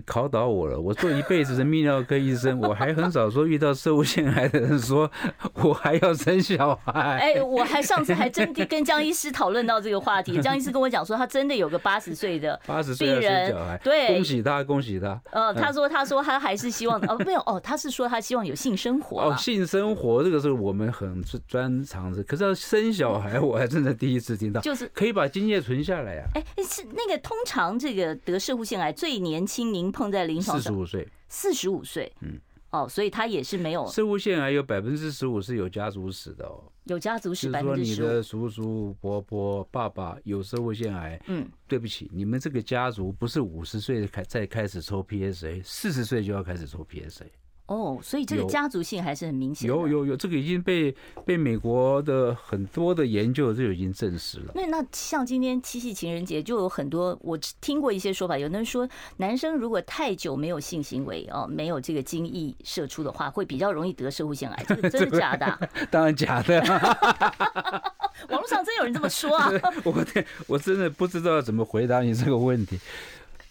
[0.07, 0.81] 考倒我了。
[0.81, 5.11] 我做一辈子的泌尿科医生，我还很少说遇到社会腺癌的人说
[5.55, 6.93] 我还要生小孩。
[7.19, 10.41] 哎，我还上次还真的跟江医师讨论到这个话题。
[10.41, 15.21] 江医师跟我讲说，他真的有个八十岁的八十岁的人对，恭喜他，恭喜他。
[15.33, 19.23] 呃，他说他说他还是希望哦，没有哦，他是说他希望有性生活。
[19.23, 26.23] 哦，性生活这个是我们很专长的，可是要生小孩，我还真的第一次听到，就是可以把精液存下来呀。
[26.35, 28.11] 哎，是那个通常这个。
[28.25, 32.39] 得摄护腺癌最年轻，您碰在临床上四十五岁，四十五岁，嗯，
[32.71, 47.25] 哦，所以他也是没有生物腺癌有百分之十五是有家族史的哦，有家族史，比如说你的叔叔、伯伯、爸爸有生物腺癌，嗯，对不起，你们这个家族不是五十岁开再开始抽 PSA，四十岁就要开始抽 PSA。
[47.71, 49.69] 哦，所以这个家族性还是很明显。
[49.69, 50.93] 有有有，这个已经被
[51.25, 54.53] 被美国的很多的研究就已经证实了。
[54.57, 64.65] 那那像今天七夕情人节，就有很多我听过一些说法，有的人说男生如果太久没有性行为哦，没有这个精液射出的话，会比较容易得社会腺癌。
[64.67, 65.61] 这个真的 假的啊？
[65.93, 66.61] 当然假的。
[68.29, 69.51] 网络上真有人这么说啊！
[69.85, 70.05] 我
[70.49, 72.79] 我真的不知道怎么回答你这个问题。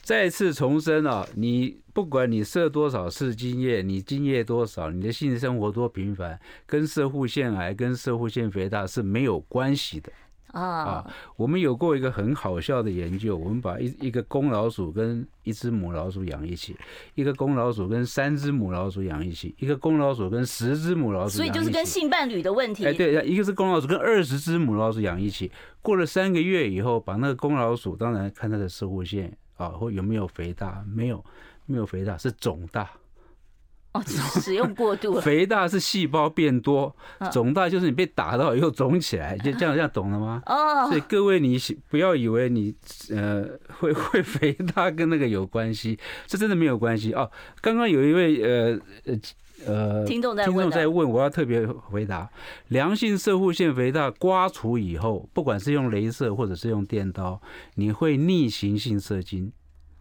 [0.09, 10.11] 再次重申啊，你不管你射多少次精液，你精液多少，你的性生活多频繁，跟射护腺癌、跟射护腺肥大是没有关系的
[10.47, 11.05] 啊。
[11.35, 16.75] 我们有过一个很好笑的研究，我们把一一个公老鼠跟一只母老鼠养一起，
[17.13, 21.53] 一个公老鼠跟三只母老鼠养一起，一个公老鼠跟十只母老鼠养一起。
[21.53, 22.83] 所以就是跟性伴侣的问题。
[22.83, 25.51] 哎，对，一个是公老鼠跟二十只母老鼠养一起，
[25.83, 29.31] 过了三个月以后，把那个公老鼠，当然看它的射护腺。
[29.59, 30.83] 啊，或有没有肥大？
[30.87, 31.23] 没有，
[31.65, 32.89] 没有肥大，是肿大。
[33.91, 35.21] 哦，使用过度了。
[35.25, 36.95] 肥大是细胞变多，
[37.31, 40.41] 肿大就是你被打到以后肿起来，就这样，这样懂了吗？
[40.45, 40.87] 哦。
[40.87, 42.73] 所以各位，你不要以为你
[43.09, 43.45] 呃
[43.79, 47.29] 会会肥大跟那个有关系，这真的没有关系哦。
[47.61, 49.19] 刚刚有一位呃呃
[49.65, 52.29] 呃听众在听众在问，我要特别回答：
[52.69, 57.41] 良性射护腺肥大刮除以后，不管是用镭射或者是用电刀，
[57.75, 59.51] 你会逆行性射精。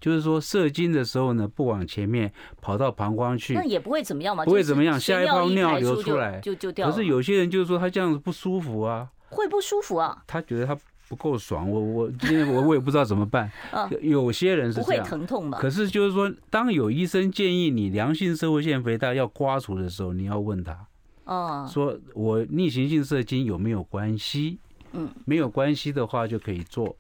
[0.01, 6.89] 就是说，射精的时候呢，不往前面跑到膀胱去，那也不会怎么样嘛，不会怎么样，下一泡尿流出来就就掉。
[6.89, 10.23] 可是有些人就是说他这样子不舒服啊，会不舒服啊？
[10.29, 13.51] 他觉得他不够爽，我我今天我我也不知道怎么办。
[14.03, 15.59] 有些人是不会疼痛嘛。
[15.59, 20.87] 可是就是说，当有医生建议你良性社会腺肥大要刮除的时候，你要问他，
[21.25, 24.59] 哦，说我逆行性射精有没有关系？
[24.93, 26.97] 嗯，没有关系的话就可以做。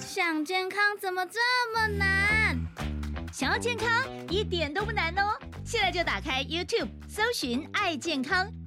[0.00, 1.38] 想健康怎么这
[1.74, 2.58] 么难？
[3.32, 3.88] 想要健康
[4.28, 5.32] 一点都不难哦！
[5.64, 8.46] 现在就打开 YouTube，搜寻“爱健康”，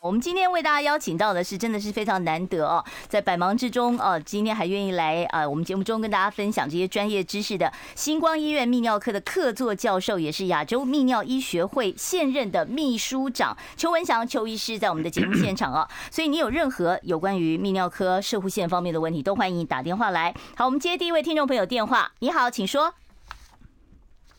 [0.00, 15.88] 我们今天为大家邀请到的是，真的是非常难得哦，在百忙之中哦，今天还愿意来啊，我们节目中跟大家分享这些专业知识的星光医院泌尿科的客座教授，也是亚洲泌尿医学会现任的秘书长邱文祥邱医师，在我们的节目现场哦。
[16.12, 20.32] 所以你有任何有关于泌尿科摄护线方面的问题，都欢迎你打电话来。
[20.54, 22.94] 好，我们接第一位听众朋友电话，你好，请说。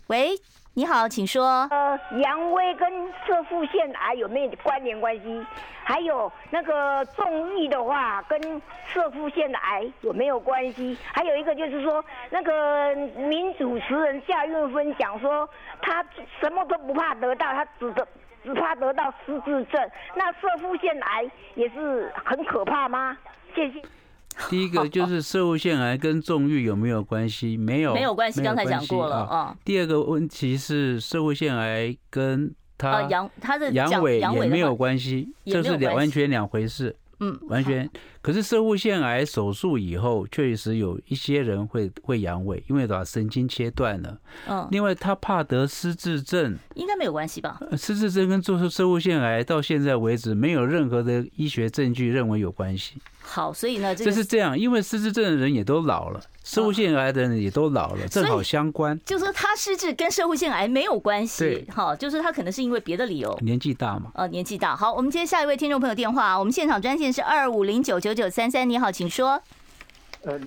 [0.07, 0.39] 喂。
[0.79, 1.67] 你好，请说。
[1.71, 2.89] 呃，阳痿跟
[3.27, 5.45] 射腹腺癌有没有关联关系？
[5.83, 8.39] 还有那个纵欲的话，跟
[8.87, 10.97] 射腹腺癌有没有关系？
[11.13, 15.49] 还有一个就是说，那个名主持人夏运芬讲说，
[15.81, 16.01] 他
[16.39, 18.07] 什么都不怕得到，他只得
[18.45, 19.91] 只怕得到失智症。
[20.15, 23.17] 那射腹腺癌也是很可怕吗？
[23.53, 23.81] 谢谢。
[24.49, 27.58] 第一个就是摄护腺癌跟纵欲有没有关系？
[27.58, 28.41] 没有，没有关系。
[28.41, 29.58] 刚才讲过了啊。
[29.65, 36.95] 第二个问题是社会腺癌跟他阳他的阳痿也没有关系，这是两完全两回事。
[37.21, 37.89] 嗯，完全。
[38.21, 44.17] 可是社会腺癌手术以后，确实有一些人会会阳痿，因为把神经切断了。
[44.47, 44.65] 嗯。
[44.71, 47.60] 另外，他怕得失智症，应该没有关系吧？
[47.78, 53.02] 失智症跟做摄护腺癌到现在为止，没有任何的医学证据认为有关系。
[53.21, 58.99] 好，所以呢，这是这样，因为失智症的人也都老了，摄护腺癌的人也都老了，正好相关。
[59.05, 61.43] 就是说他失智跟社会腺癌没有关系。
[61.43, 64.12] 对，好，就是他可能是因为别的理由，年纪大嘛。
[64.15, 64.75] 呃，年纪大。
[64.75, 69.39] 好，我们接下一位听众朋友电话，我们现场专线是二五零九九九三三，你好，请说。
[70.23, 70.39] 呃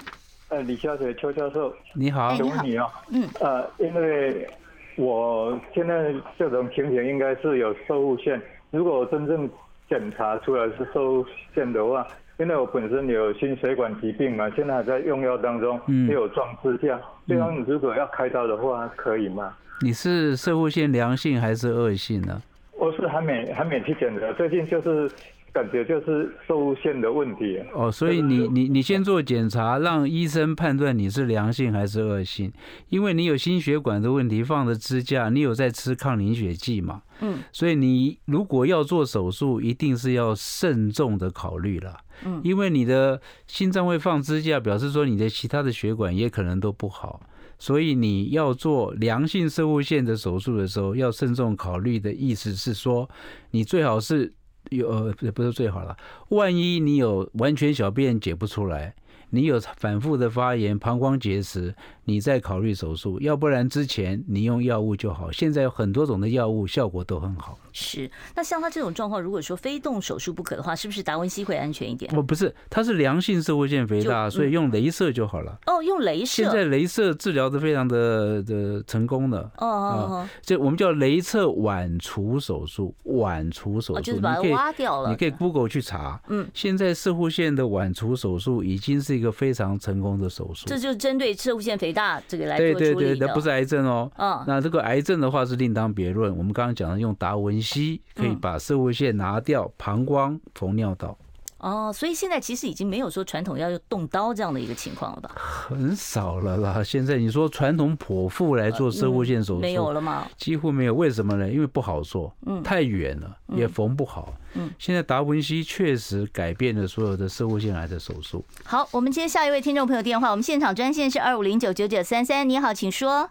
[0.49, 4.51] 呃，李小姐，邱教授，你好，请问你啊，嗯，呃，因为
[4.97, 9.49] 我现在这种情形应该是有摄护腺，如果真正
[9.89, 12.05] 检查出来是摄护腺的话。
[12.39, 17.01] 因为我本身有心血管疾病嘛，现在还在用药当中，又有装支架。
[17.27, 19.55] 这样如果要开刀的话，可以吗？
[19.81, 22.43] 你是射护腺良性还是恶性呢？
[22.73, 25.11] 我是还没还没去检查，最近就是。
[25.53, 32.51] 感觉就是摄护腺的问题哦，所以你你你先做检查，让医生判断你是良性还是恶性，
[32.89, 37.03] 因为你有心血管的问题，放的支架，你有在吃抗凝血剂嘛？
[37.21, 41.99] 嗯，所以你如果要做手术，一定是要慎重的考虑了。
[42.25, 47.21] 嗯，因为你的心脏会放支架，表示说你的其他的血管也可能都不好，
[47.59, 53.07] 所以你要做良性射物线的手术的时候，要慎重考虑的意思是说，
[53.51, 54.33] 你最好是。
[54.71, 55.97] 有呃，不是最好了。
[56.29, 58.95] 万一你有完全小便解不出来，
[59.31, 63.21] 你有反复的发炎、膀胱结石，你再考虑手术。
[63.21, 65.31] 要不然之前你用药物就好。
[65.31, 67.59] 现在有很多种的药物效果都很好。
[67.73, 72.15] 是，那像他这种状况，如果说非动手术不可的话，是不是达文西会安全一点？
[72.15, 75.59] 哦，不是，它是良性社会腺肥大，所以用镭射就好了。
[75.67, 76.43] 哦，用镭射。
[76.43, 79.41] 现在镭射治疗的非常的的成功的。
[79.57, 80.29] 哦哦哦。
[80.43, 85.09] 这我们叫镭射晚除手术，晚除手术，就是把它挖掉了。
[85.09, 86.21] 你可以 Google 去查。
[86.29, 86.47] 嗯。
[86.53, 90.67] 现在射护腺的晚除手术已经是一个非常成功的手术。
[90.67, 92.79] 这就是针对射护腺肥大这个来做处理的。
[92.79, 94.11] 对对对，那不是癌症哦。
[94.19, 94.45] 嗯。
[94.47, 96.37] 那这个癌症的话是另当别论。
[96.37, 98.33] 我们刚刚讲的用达文西可以。
[98.43, 101.17] 把射物线拿掉，膀胱缝尿道。
[101.63, 105.31] 哦，所以现在其实已经没有说传统要用动刀这样的一个情况了吧？
[105.37, 106.83] 很少了啦。
[106.83, 110.27] 现在你说传统剖腹来做生物线手术，没有了吗？
[110.37, 110.95] 几乎没有。
[110.95, 111.49] 为什么呢？
[111.49, 114.35] 因为不好做，嗯，太远了，也缝不好。
[114.55, 118.45] 嗯，现在达文西确实改变了所有的生物腺癌的手术。
[118.65, 123.31] 好，我们接下一位听众朋友电话，我们现场专线是二五零九九九三三，你好，请说。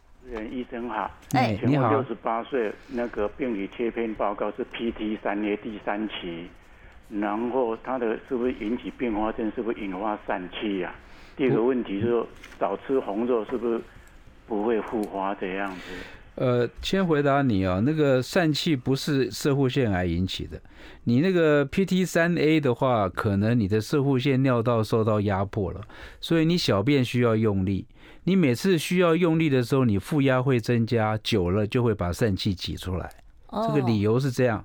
[0.49, 6.47] 医生好，哎，你好，六十八岁，那个病理切片报告是 PT 三 A 第三期，
[7.19, 9.51] 然后它的是不是引起并发症？
[9.55, 10.93] 是不是引发疝气呀？
[11.35, 12.27] 第二个问题是说，
[12.59, 13.81] 少吃红肉是不是
[14.47, 15.81] 不会复发这样子？
[16.35, 20.61] 呃，先回答你啊，那个疝气不是射护腺癌引起的，
[21.03, 25.81] 你那个 PT 三 A 的话，可能你的射护腺尿道受到压迫了，
[26.21, 27.85] 所以你小便需要用力。
[28.23, 33.09] 你每次需要用力的时候，你负压会增加，久了就会把疝气挤出来。
[33.51, 34.63] 这个理由是这样。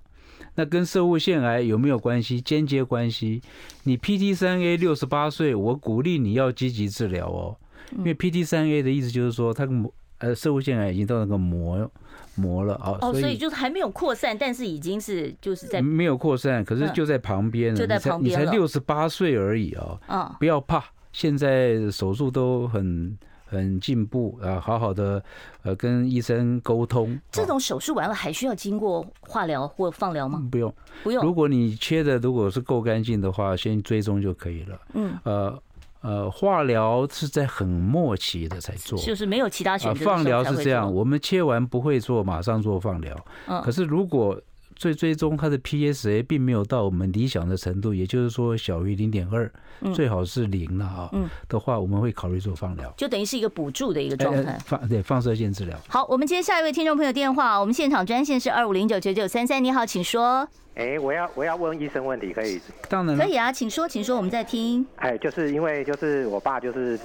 [0.56, 2.40] 那跟射物腺癌有没有关系？
[2.40, 3.40] 间接关系。
[3.84, 7.56] 你 PT 三 A 六十八岁，我鼓励你要积极治疗哦。
[7.98, 11.90] 因为 PT 三 A 的意思就是说，它膜呃射物腺癌已经到那个膜
[12.34, 12.98] 膜了啊。
[13.00, 17.78] 哦，所以就是还没有扩散，但是已经是就是在没有扩散，可是就在旁边了。
[17.78, 18.32] 就在旁边。
[18.32, 20.00] 你才六十八岁而已哦。
[20.08, 20.34] 嗯。
[20.40, 23.16] 不要怕，现在手术都很。
[23.46, 25.22] 很进步啊，好好的
[25.62, 27.18] 呃跟医生沟通。
[27.32, 30.42] 这种手术完了还需要经过化疗或放疗吗？
[30.50, 31.24] 不用，不用。
[31.24, 34.80] 如果你切的如果是够干净的话，先追踪就可以了。
[34.94, 35.62] 嗯，呃。
[36.02, 40.04] 呃，化疗是在很末期的才做，就是没有其他选择。
[40.04, 43.16] 放疗是这样，我们切完不会做，马上做放疗。
[43.48, 44.40] 嗯，可是如果
[44.76, 49.50] 最最终它的 PSA 并没有到我们理想的程度，也就是说小于零点二，
[49.94, 51.08] 最好是零了啊。
[51.12, 54.58] 嗯，的话我们会考虑做放疗，就等于是一个补助的一个状态。
[54.64, 55.76] 放对放射线治疗。
[55.88, 60.46] 好，我们接下一位听众朋友电话，我们现场专线是二五零九九九三三，你好，请说。
[60.74, 62.60] 哎，我要我要问医生问题，可以？
[62.90, 64.86] 当然可以啊，请说，请说，我们在听。
[64.96, 67.00] 哎，就是因为就是我爸就是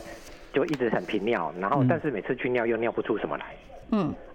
[0.53, 3.45] 就一直很频尿，然后但是每次去尿又尿不出什么来。
[3.55, 3.80] 嗯，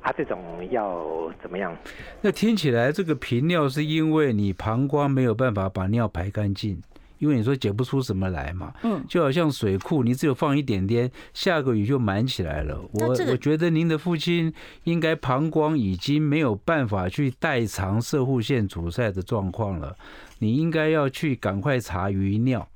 [0.01, 0.39] 啊，这种
[0.71, 1.77] 要怎么样？
[2.21, 6.81] 那听起来这个频尿是因为你膀胱没有办法把尿排干净。
[7.19, 12.79] 因为你说解不出什么来嘛，嗯，就好像水库，你只有放一点点，下个雨就满起来了。
[12.93, 14.53] 我我觉得您的父亲
[14.85, 19.97] 应该膀胱已经没有办法去代偿射护腺阻塞的状况了，
[20.41, 22.69] 你应该要去赶快查余尿。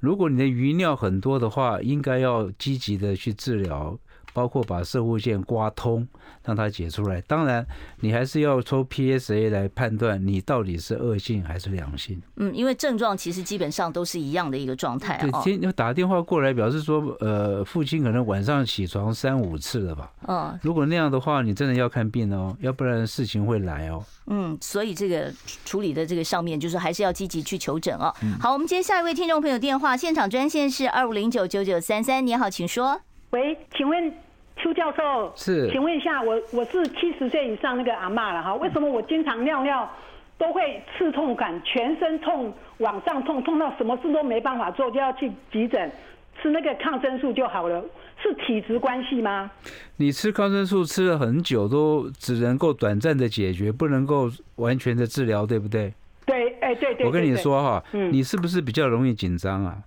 [0.00, 3.98] 如果你的余尿很多的话，应该要积极的去治疗。
[4.32, 6.06] 包括把射护线刮通，
[6.44, 7.20] 让它解出来。
[7.22, 7.66] 当然，
[8.00, 12.20] 你还是要抽 PSA 来判断你到底是恶性还是良性。
[12.36, 15.22] 嗯，因为症状其实基本上都是一样的一个状态啊。
[15.22, 20.12] 对，今天打电话过来表示说，呃，父亲可能晚上起床三五次了吧？
[20.26, 24.04] 嗯，如果那样的话，你真的要看病哦，要不然事情会来哦。
[24.26, 25.32] 嗯，所以这个
[25.64, 28.14] 处理的这个上面，就是还是要积极去求诊哦。
[28.40, 33.00] 好，我们接下一位听众朋友电话，现场专线是二五零九九九三三，你好，请说。
[33.30, 34.12] 喂，请问。
[34.60, 39.88] 邱教授，是，请问一下，我我是七十岁以上那个阿嬷了哈，为什么我经常尿尿
[40.36, 45.88] 都会刺痛感，全身痛，往上痛，痛到什么事都没办法做，就要去急诊
[46.42, 47.80] 吃那个抗生素就好了，
[48.20, 49.48] 是体质关系吗？
[49.96, 55.94] 你吃抗生素吃了很久，都只能够短暂的解决，不能够完全的治疗，对不对？
[56.26, 57.06] 对，哎，对对。
[57.06, 59.78] 我跟你说哈，嗯，你是不是比较容易紧张啊？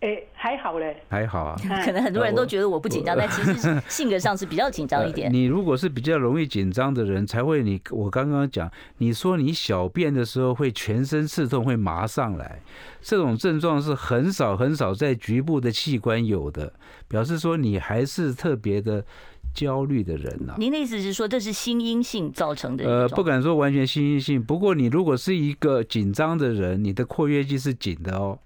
[0.00, 1.56] 哎，还好嘞，还好啊。
[1.84, 5.32] 可能很多人都觉得我不紧张，但其实 性格上是比较紧张一点。
[5.32, 12.60] 你如果是比较容易紧张的人，才会你我刚刚讲，你说你小便的时候会全身刺痛，会麻上来，
[13.02, 16.72] 这种症状是很少很少在局部的器官有的，
[17.08, 19.04] 表示说你还是特别的
[19.52, 20.54] 焦虑的人呐。
[20.58, 22.84] 您的意思是说这是心因性造成的？
[22.88, 28.38] 呃，不敢说完全心因性，不过你如果是一个紧张的人，你的括约肌是紧的哦。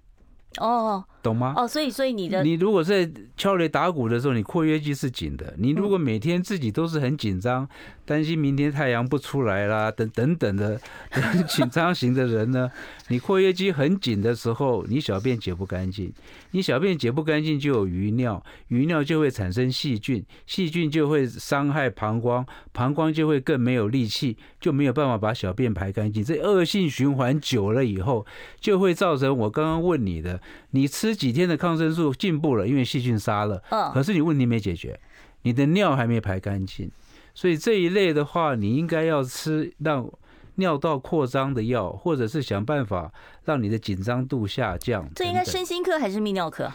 [0.57, 1.05] 哦。
[1.23, 1.55] 懂吗？
[1.57, 5.55] 哦，所以所以你的，你如果在敲雷打鼓的时候，你括约肌是紧的。
[5.59, 7.69] 你如果每天自己都是很紧张，
[8.07, 10.81] 担心明天太阳不出来啦，等等等的
[11.47, 12.71] 紧张型的人呢，
[13.09, 16.11] 你括约肌很紧的时候，你小便解不干净，
[16.53, 26.25] 你小便解不干净就有余尿，余尿就会产生细菌，细菌就会伤害膀胱，膀胱就会更没有力气，就没有办法把小便排干净。
[26.25, 28.25] 这恶性循环久了以后，
[28.59, 30.41] 就会造成我刚刚问你的，
[30.71, 31.10] 你吃。
[31.11, 33.61] 这几天的抗生素进步了，因为细菌杀了。
[33.71, 34.97] 嗯，可是你问题没解决，
[35.43, 36.89] 你的尿还没排干净，
[37.35, 40.09] 所以这一类的话，你应该要吃让
[40.57, 43.13] 尿道扩张的药，或者是想办法
[43.45, 45.09] 让你的紧张度下降。
[45.15, 46.71] 这应该身心科还是泌尿科？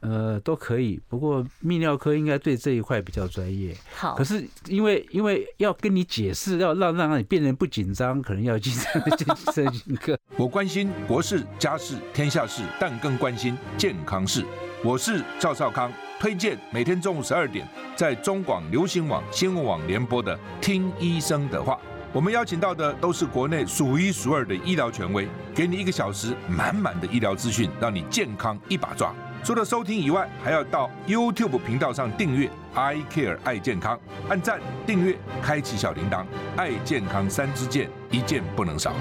[0.00, 3.74] 呃，都可以，不过泌尿科应该对这一块比较专业。
[3.94, 10.18] 好，可是因为因为要跟你解释，要让让你变得不紧张，可能要经常去 身心科。
[10.36, 14.44] 我关心国事、家事、天下事，但更关心健康事。
[14.82, 17.66] 我是赵少康，推荐每天中午十二点
[17.96, 21.74] 在中广流行网、新闻网联播的《听医生的话》。
[22.12, 29.14] 我们邀请到的都是国内数一数二的医疗权威，给你一个小时满满的医疗资讯，让你健康一把抓。
[29.44, 33.96] 除了收听以外，还要到 YouTube 频道上订阅 I Care 爱健康，
[34.28, 36.24] 按赞、订阅、开启小铃铛，
[36.56, 38.92] 爱健康三支箭，一件不能少。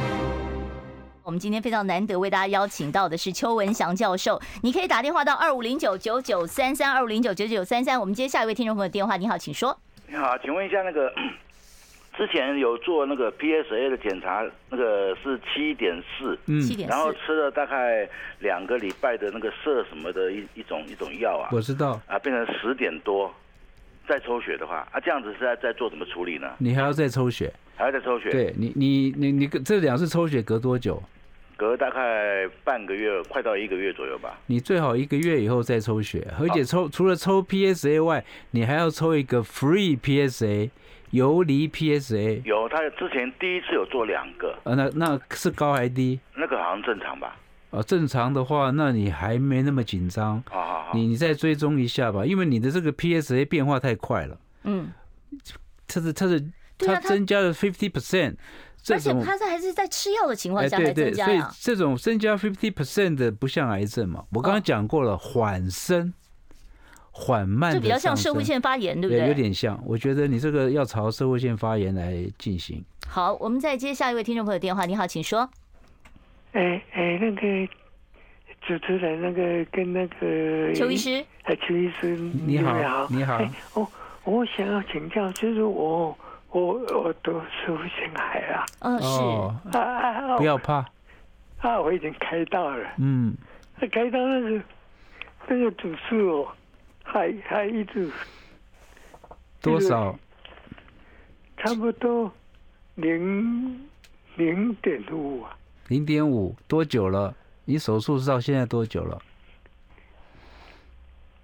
[1.23, 7.99] 我们今天非常难得为大家邀请到的是邱文祥教授，你可以打电话到二五零九九九三三二五零九九九三三。
[7.99, 9.75] 我们接下一位听众朋友电话，你好，请说。
[10.07, 11.11] 你好，请问一下那个。
[12.19, 18.05] 之前有做那个 PSA 的检查，那个是七点四，嗯，然后吃了大概
[18.39, 23.33] 两个礼拜的那个射什么的一一种一种药啊，我知道啊，变成十点多，
[24.05, 26.49] 再抽血的话啊，这样子是在在做什么处理呢？
[26.57, 28.29] 你还要再抽血，还要再抽血？
[28.31, 31.01] 对你，你你你这两次抽血隔多久？
[31.59, 34.39] 隔大概半个月，快到一个月左右吧。
[34.47, 40.69] 你最好一个月以后再抽血，而且抽除了抽 PSA 外，你还要抽一个 Free PSA。
[41.11, 46.19] 游离 PSA 有，他之前第一次有做两个，呃，那那是高还低？
[46.35, 47.35] 那个好像正常吧。
[47.71, 50.43] 啊，正常的话，那你还没那么紧张。
[50.47, 54.37] 好好好，你你再追踪一下吧，因为你的这个 PSA 变化太快了。
[54.65, 54.91] 嗯，
[55.87, 56.43] 它是它是
[56.77, 58.35] 它增加了 fifty percent，
[58.89, 64.23] 而且他是还是在吃药的情况下还增加、啊、所以这种增加 fifty percent 的不像癌症嘛。
[64.33, 66.13] 我刚刚讲过了，缓升。
[67.11, 69.27] 缓慢，就比较像社会腺发炎，对不对？
[69.27, 69.77] 有点像。
[69.85, 72.81] 我觉得你这个要朝社会腺发炎来进行。
[73.07, 74.85] 好，我们再接下一位听众朋友电话。
[74.85, 75.49] 你好，请说。
[76.53, 77.67] 哎哎，那个
[78.61, 82.15] 主持人，那个跟那个邱医师，哎，邱医师，
[82.45, 83.43] 你好，你好。
[83.73, 83.85] 哦，
[84.23, 86.17] 我想要请教，就是我
[86.51, 88.65] 我我得摄护腺癌了。
[88.79, 89.77] 嗯，是。
[89.77, 90.85] 啊，不要怕。
[91.59, 92.89] 啊，我已经开到了。
[92.97, 93.35] 嗯。
[93.91, 94.63] 开到那个
[95.47, 96.47] 那个主诉哦。
[97.03, 98.11] 还还一直
[99.61, 100.17] 多少？
[101.57, 102.31] 差不多
[102.95, 103.89] 零
[104.35, 105.57] 零点五啊。
[105.87, 107.35] 零点五多久了？
[107.65, 109.19] 你手术到现在多久了？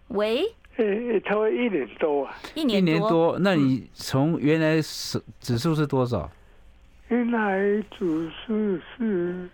[0.09, 0.53] 喂？
[0.77, 2.35] 呃，差不多一年多啊。
[2.53, 6.29] 一年一年多，那你从原来指指数是多少？
[7.09, 7.59] 原来
[7.97, 9.49] 指数是。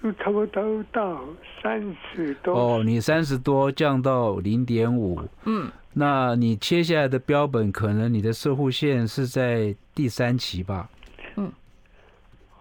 [0.00, 1.24] 就差不多到
[1.60, 1.82] 三
[2.14, 10.88] 十多哦，你三十多降到零点五，嗯，那你切下来的标本可能你的射护线是在第三期吧，
[11.34, 11.50] 嗯，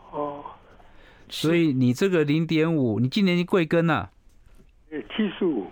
[0.10, 0.44] 哦，
[1.30, 4.10] 所以你这个零点五，你今年贵庚呐？
[4.90, 5.68] 七十五，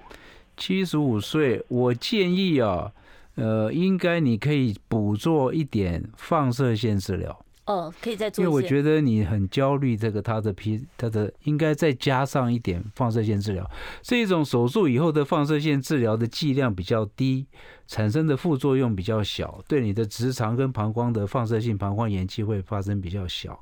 [0.57, 2.91] 七十五岁，我建议啊，
[3.35, 7.45] 呃，应该你可以补做一点放射线治疗。
[7.65, 8.43] 哦，可以再做。
[8.43, 13.67] 因为我觉得你很焦虑，这个他的皮，他的应该再加上一点放射线治疗。
[14.03, 17.47] 这种手术以后的放射线治疗的剂量比较低，
[17.87, 23.59] 产生的副作用比较小，对你的直肠跟膀胱的放射性膀胱炎机会发生比较小。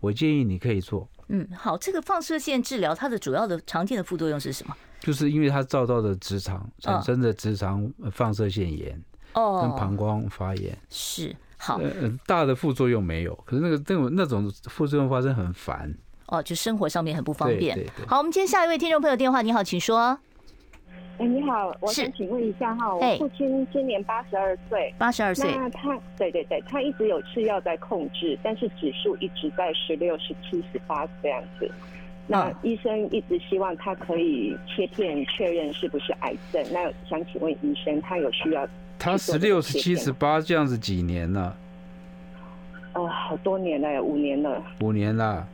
[0.00, 1.08] 我建议你可以做。
[1.28, 4.76] 嗯，好，这个放射线治疗它的主要的常见的副作用是什么？
[5.04, 8.98] 就是因为它照到的直肠产生的直肠放射线炎，
[9.34, 11.36] 哦，跟膀胱发炎是。
[11.58, 15.94] 好，呃，大的副作用没有，可是那个那种那种副作用发生很烦
[16.26, 17.76] 哦，就生活上面很不方便。
[17.76, 18.06] 对对对。
[18.06, 20.18] 好，我们接下一位听众朋友电话，你好，请说。
[21.16, 31.70] 哎，你好，我想请问一下哈，我父亲今年八十二岁，八十二岁，那他对对对，他一直有吃药在控制，但是指数一直在十六、十七、十八这样子。
[32.26, 36.64] 那医生一直希望他可以切片确认是不是癌症。
[36.72, 38.66] 那想请问医生，他有需要？
[38.98, 41.56] 他十六、十七、十八这样子几年了？
[42.94, 44.62] 哦，好多年了，五年了。
[44.80, 45.46] 五年了，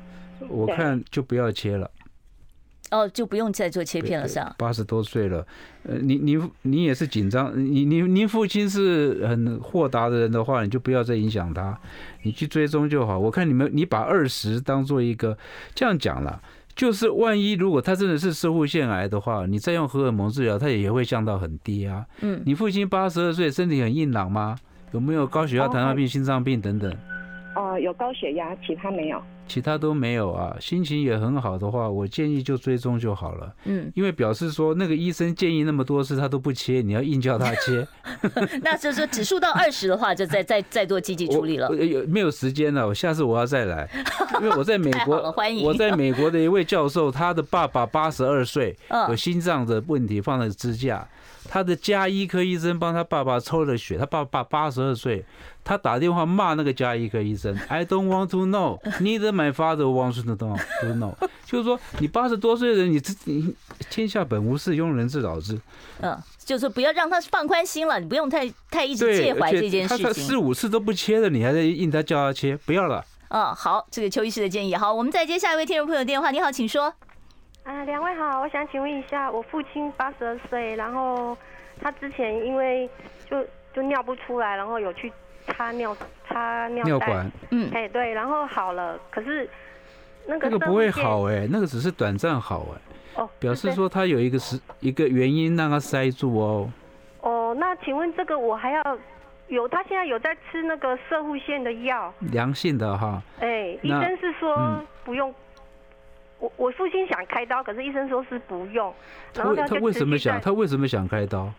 [0.49, 1.91] 我看就不要切了。
[2.91, 4.55] 哦，就不用再做切片了，是吧？
[4.59, 5.47] 八十多岁了，
[5.85, 11.79] 呃，您您您也是紧张，你您您父亲是很豁达的人的话，你就不要再影响他，
[12.23, 13.19] 你去追踪就好。
[13.19, 15.37] 我看你们，你把二十当做一个
[15.75, 16.43] 这样讲了。
[16.75, 22.05] 就是万一如果他真的是摄护腺癌的话，你再用荷尔蒙治疗，他也会降到很低啊。
[22.21, 24.57] 嗯，你父亲八十二岁，身体很硬朗吗？
[24.93, 26.93] 有没有高血压、糖尿病、心脏病等等？
[27.57, 29.21] 哦，有高血压，其他没有。
[29.49, 33.53] 其他都没有啊，心情也很好的话，我建议就追踪就好了。
[33.65, 37.85] 嗯，因为表示说那个医生建议那么多次他都不切，你要硬叫他切。
[38.63, 41.69] 那就是说指数到二十的话，就再 再再做积极处理了。
[41.75, 42.87] 有没有时间了？
[42.87, 43.91] 我下次我要再来，
[44.41, 48.77] 因为我在美国， 欢迎我在美国的一位教授，他的爸爸八十二岁，
[49.09, 51.05] 有心脏的问题，放了支架。
[51.49, 55.25] 他的家医科医生帮他爸爸抽了血，他爸爸八十二岁，
[55.65, 60.59] 他打电话骂那个家医科医生，I don't want to know, neither my father wants to know.
[60.81, 61.15] To know.
[61.47, 63.55] 就是说，你八十多岁的人，你自己
[63.89, 65.61] 天下本无事，庸人自扰之。
[66.01, 70.07] 嗯，就是不要让他放宽心了，你不用太太一直介怀这件事情。
[70.07, 73.05] 他四五次都不切的，你还在硬他叫他切，不要了。
[73.29, 74.75] 嗯，好，这个邱医师的建议。
[74.75, 76.31] 好，我们再接下一位听众朋友电话。
[76.31, 76.93] 你好，请说。
[77.63, 81.37] 啊，两位好，我想请问一下，我父亲八十二岁，然后
[81.81, 82.89] 他之前因为
[83.29, 85.13] 就就尿不出来，然后有去
[85.47, 85.97] 插尿
[86.29, 89.49] 插尿尿管，嗯，哎对，然后好了，可是
[90.27, 96.71] 那个那个不会好哎，那个只是短暂好哎，哦，表示说他有一个是一个原因让他塞住哦。
[97.21, 98.83] 哦，那请问这个我还要
[99.49, 99.69] 有？
[99.69, 103.23] 他现在有在吃那个射护腺的药，良性的哈？
[103.39, 105.33] 哎，医生是说不用。
[106.41, 108.93] 我我父亲想开刀，可是医生说是不用。
[109.35, 110.41] 然后他，他为什么想？
[110.41, 111.53] 他为什么想开刀？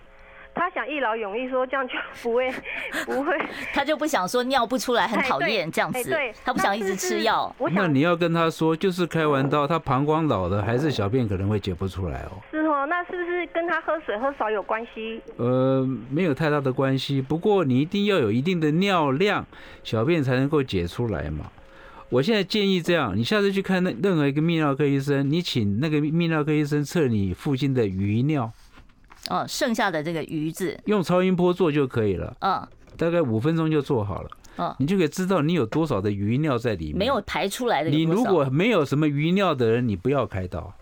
[0.53, 2.51] 他想一劳永逸，说这样就不会
[3.05, 3.33] 不会。
[3.73, 6.09] 他就不想说尿不出来很讨厌这样子。
[6.09, 7.55] 对，他不想一直吃药。
[7.71, 12.41] 那你要跟他说，就是开完刀，他膀胱老了，还是小便可能会解不出来哦。
[12.51, 15.21] 是哦，那是不是跟他喝水喝少有关系？
[15.37, 17.21] 呃，没有太大的关系。
[17.21, 19.45] 不过你一定要有一定的尿量，
[19.83, 21.45] 小便才能够解出来嘛。
[22.11, 28.51] 我现在建议这样，你下次去看那任何一个泌尿科医生，你请那个泌尿科医生测你附近的余尿。
[29.29, 32.35] 哦，剩下的这个余字，用超音波做就可以了。
[32.41, 34.29] 嗯，大概五分钟就做好了。
[34.57, 36.97] 嗯，你就可以知道你有多少的余尿在里面。
[36.97, 37.89] 没有排出来的。
[37.89, 40.73] 你如果没有什么余尿的人，你不要开刀。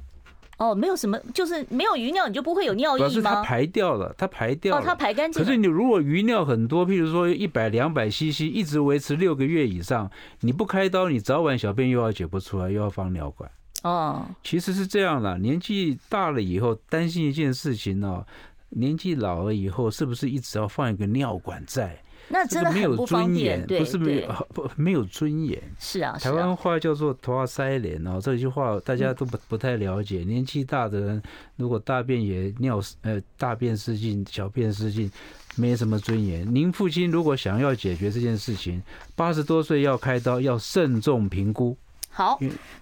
[0.60, 3.10] 哦，没有什么，就是没有余尿，你就不会有尿意吗？
[3.10, 4.82] 是它排掉了，它排掉了。
[4.82, 5.42] 哦，它排干净。
[5.42, 13.50] 可是你如果余尿很多，譬如说一百、两百 CC，一直维持六个月以上，你不开刀，你早晚小便又要解不出来，又要放尿管。
[13.84, 18.24] 哦，其实是这样的，年纪大了以后，担心一件事情呢。
[18.72, 22.00] 年纪老了以后，是不是一直要放一个尿管在？
[22.30, 25.60] 那真的没有尊严，不是没有不没有尊严。
[25.80, 30.20] 是啊，台湾话叫做“拖腮脸”哦，这句话大家都不不太了解。
[30.20, 31.24] 年纪大的人，
[31.56, 35.12] 如果大便也尿呃大便失禁、小便失禁，
[35.56, 36.48] 没什么尊严。
[36.54, 38.82] 您父亲如果想要解决这件事情，
[39.16, 41.76] 八十多岁要开刀，要慎重评估。
[42.12, 42.38] 好，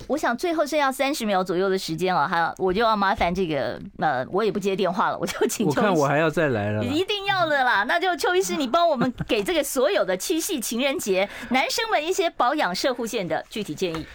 [0.07, 5.67] 我想最后剩下三十秒左右的时间了，哈，我就要麻烦这个呃，我也不接电话了，我就请。
[5.67, 14.07] 我看我还要再来了，一定要的啦，那就邱医师，你帮我们给这个所有的七夕情人节男生们一些保养射护线的具体建议。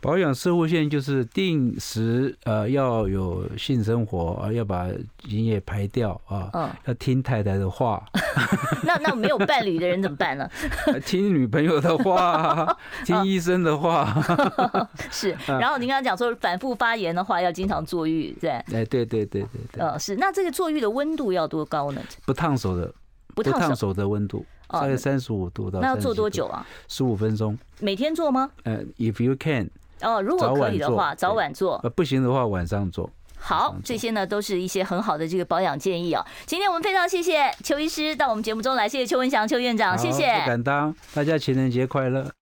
[0.00, 4.88] 保养摄护线就是定时呃要有性生活啊，要把
[5.18, 8.04] 精液排掉啊，嗯，要听太太的话。
[8.84, 10.48] 那那没有伴侣的人怎么办呢？
[11.04, 14.14] 听女朋友的话， 听医生的话。
[15.10, 18.50] 是，然后您刚刚讲说反复发炎的话，要经常坐浴，对。
[18.50, 19.82] 哎，对对对对对。
[19.82, 20.14] 呃，是。
[20.16, 22.00] 那这个坐浴的温度要多高呢？
[22.24, 22.94] 不烫手的，
[23.34, 25.80] 不烫手的温度，大概三十五度到。
[25.80, 26.64] 那要做多久啊？
[26.86, 27.58] 十五分钟。
[27.80, 28.48] 每天做吗？
[28.62, 29.68] 呃，if you can。
[30.02, 31.80] 哦，如果可以的话，早晚做。
[31.82, 33.10] 呃，不行的话，晚上做。
[33.40, 36.24] 好，这些呢都是一些很好的这个保养建议哦。
[36.44, 40.40] 今天我们非常谢谢邱医师到我们节目中来，谢谢邱文祥邱院长，谢谢。
[40.40, 42.38] 不敢当，大家情人节快乐。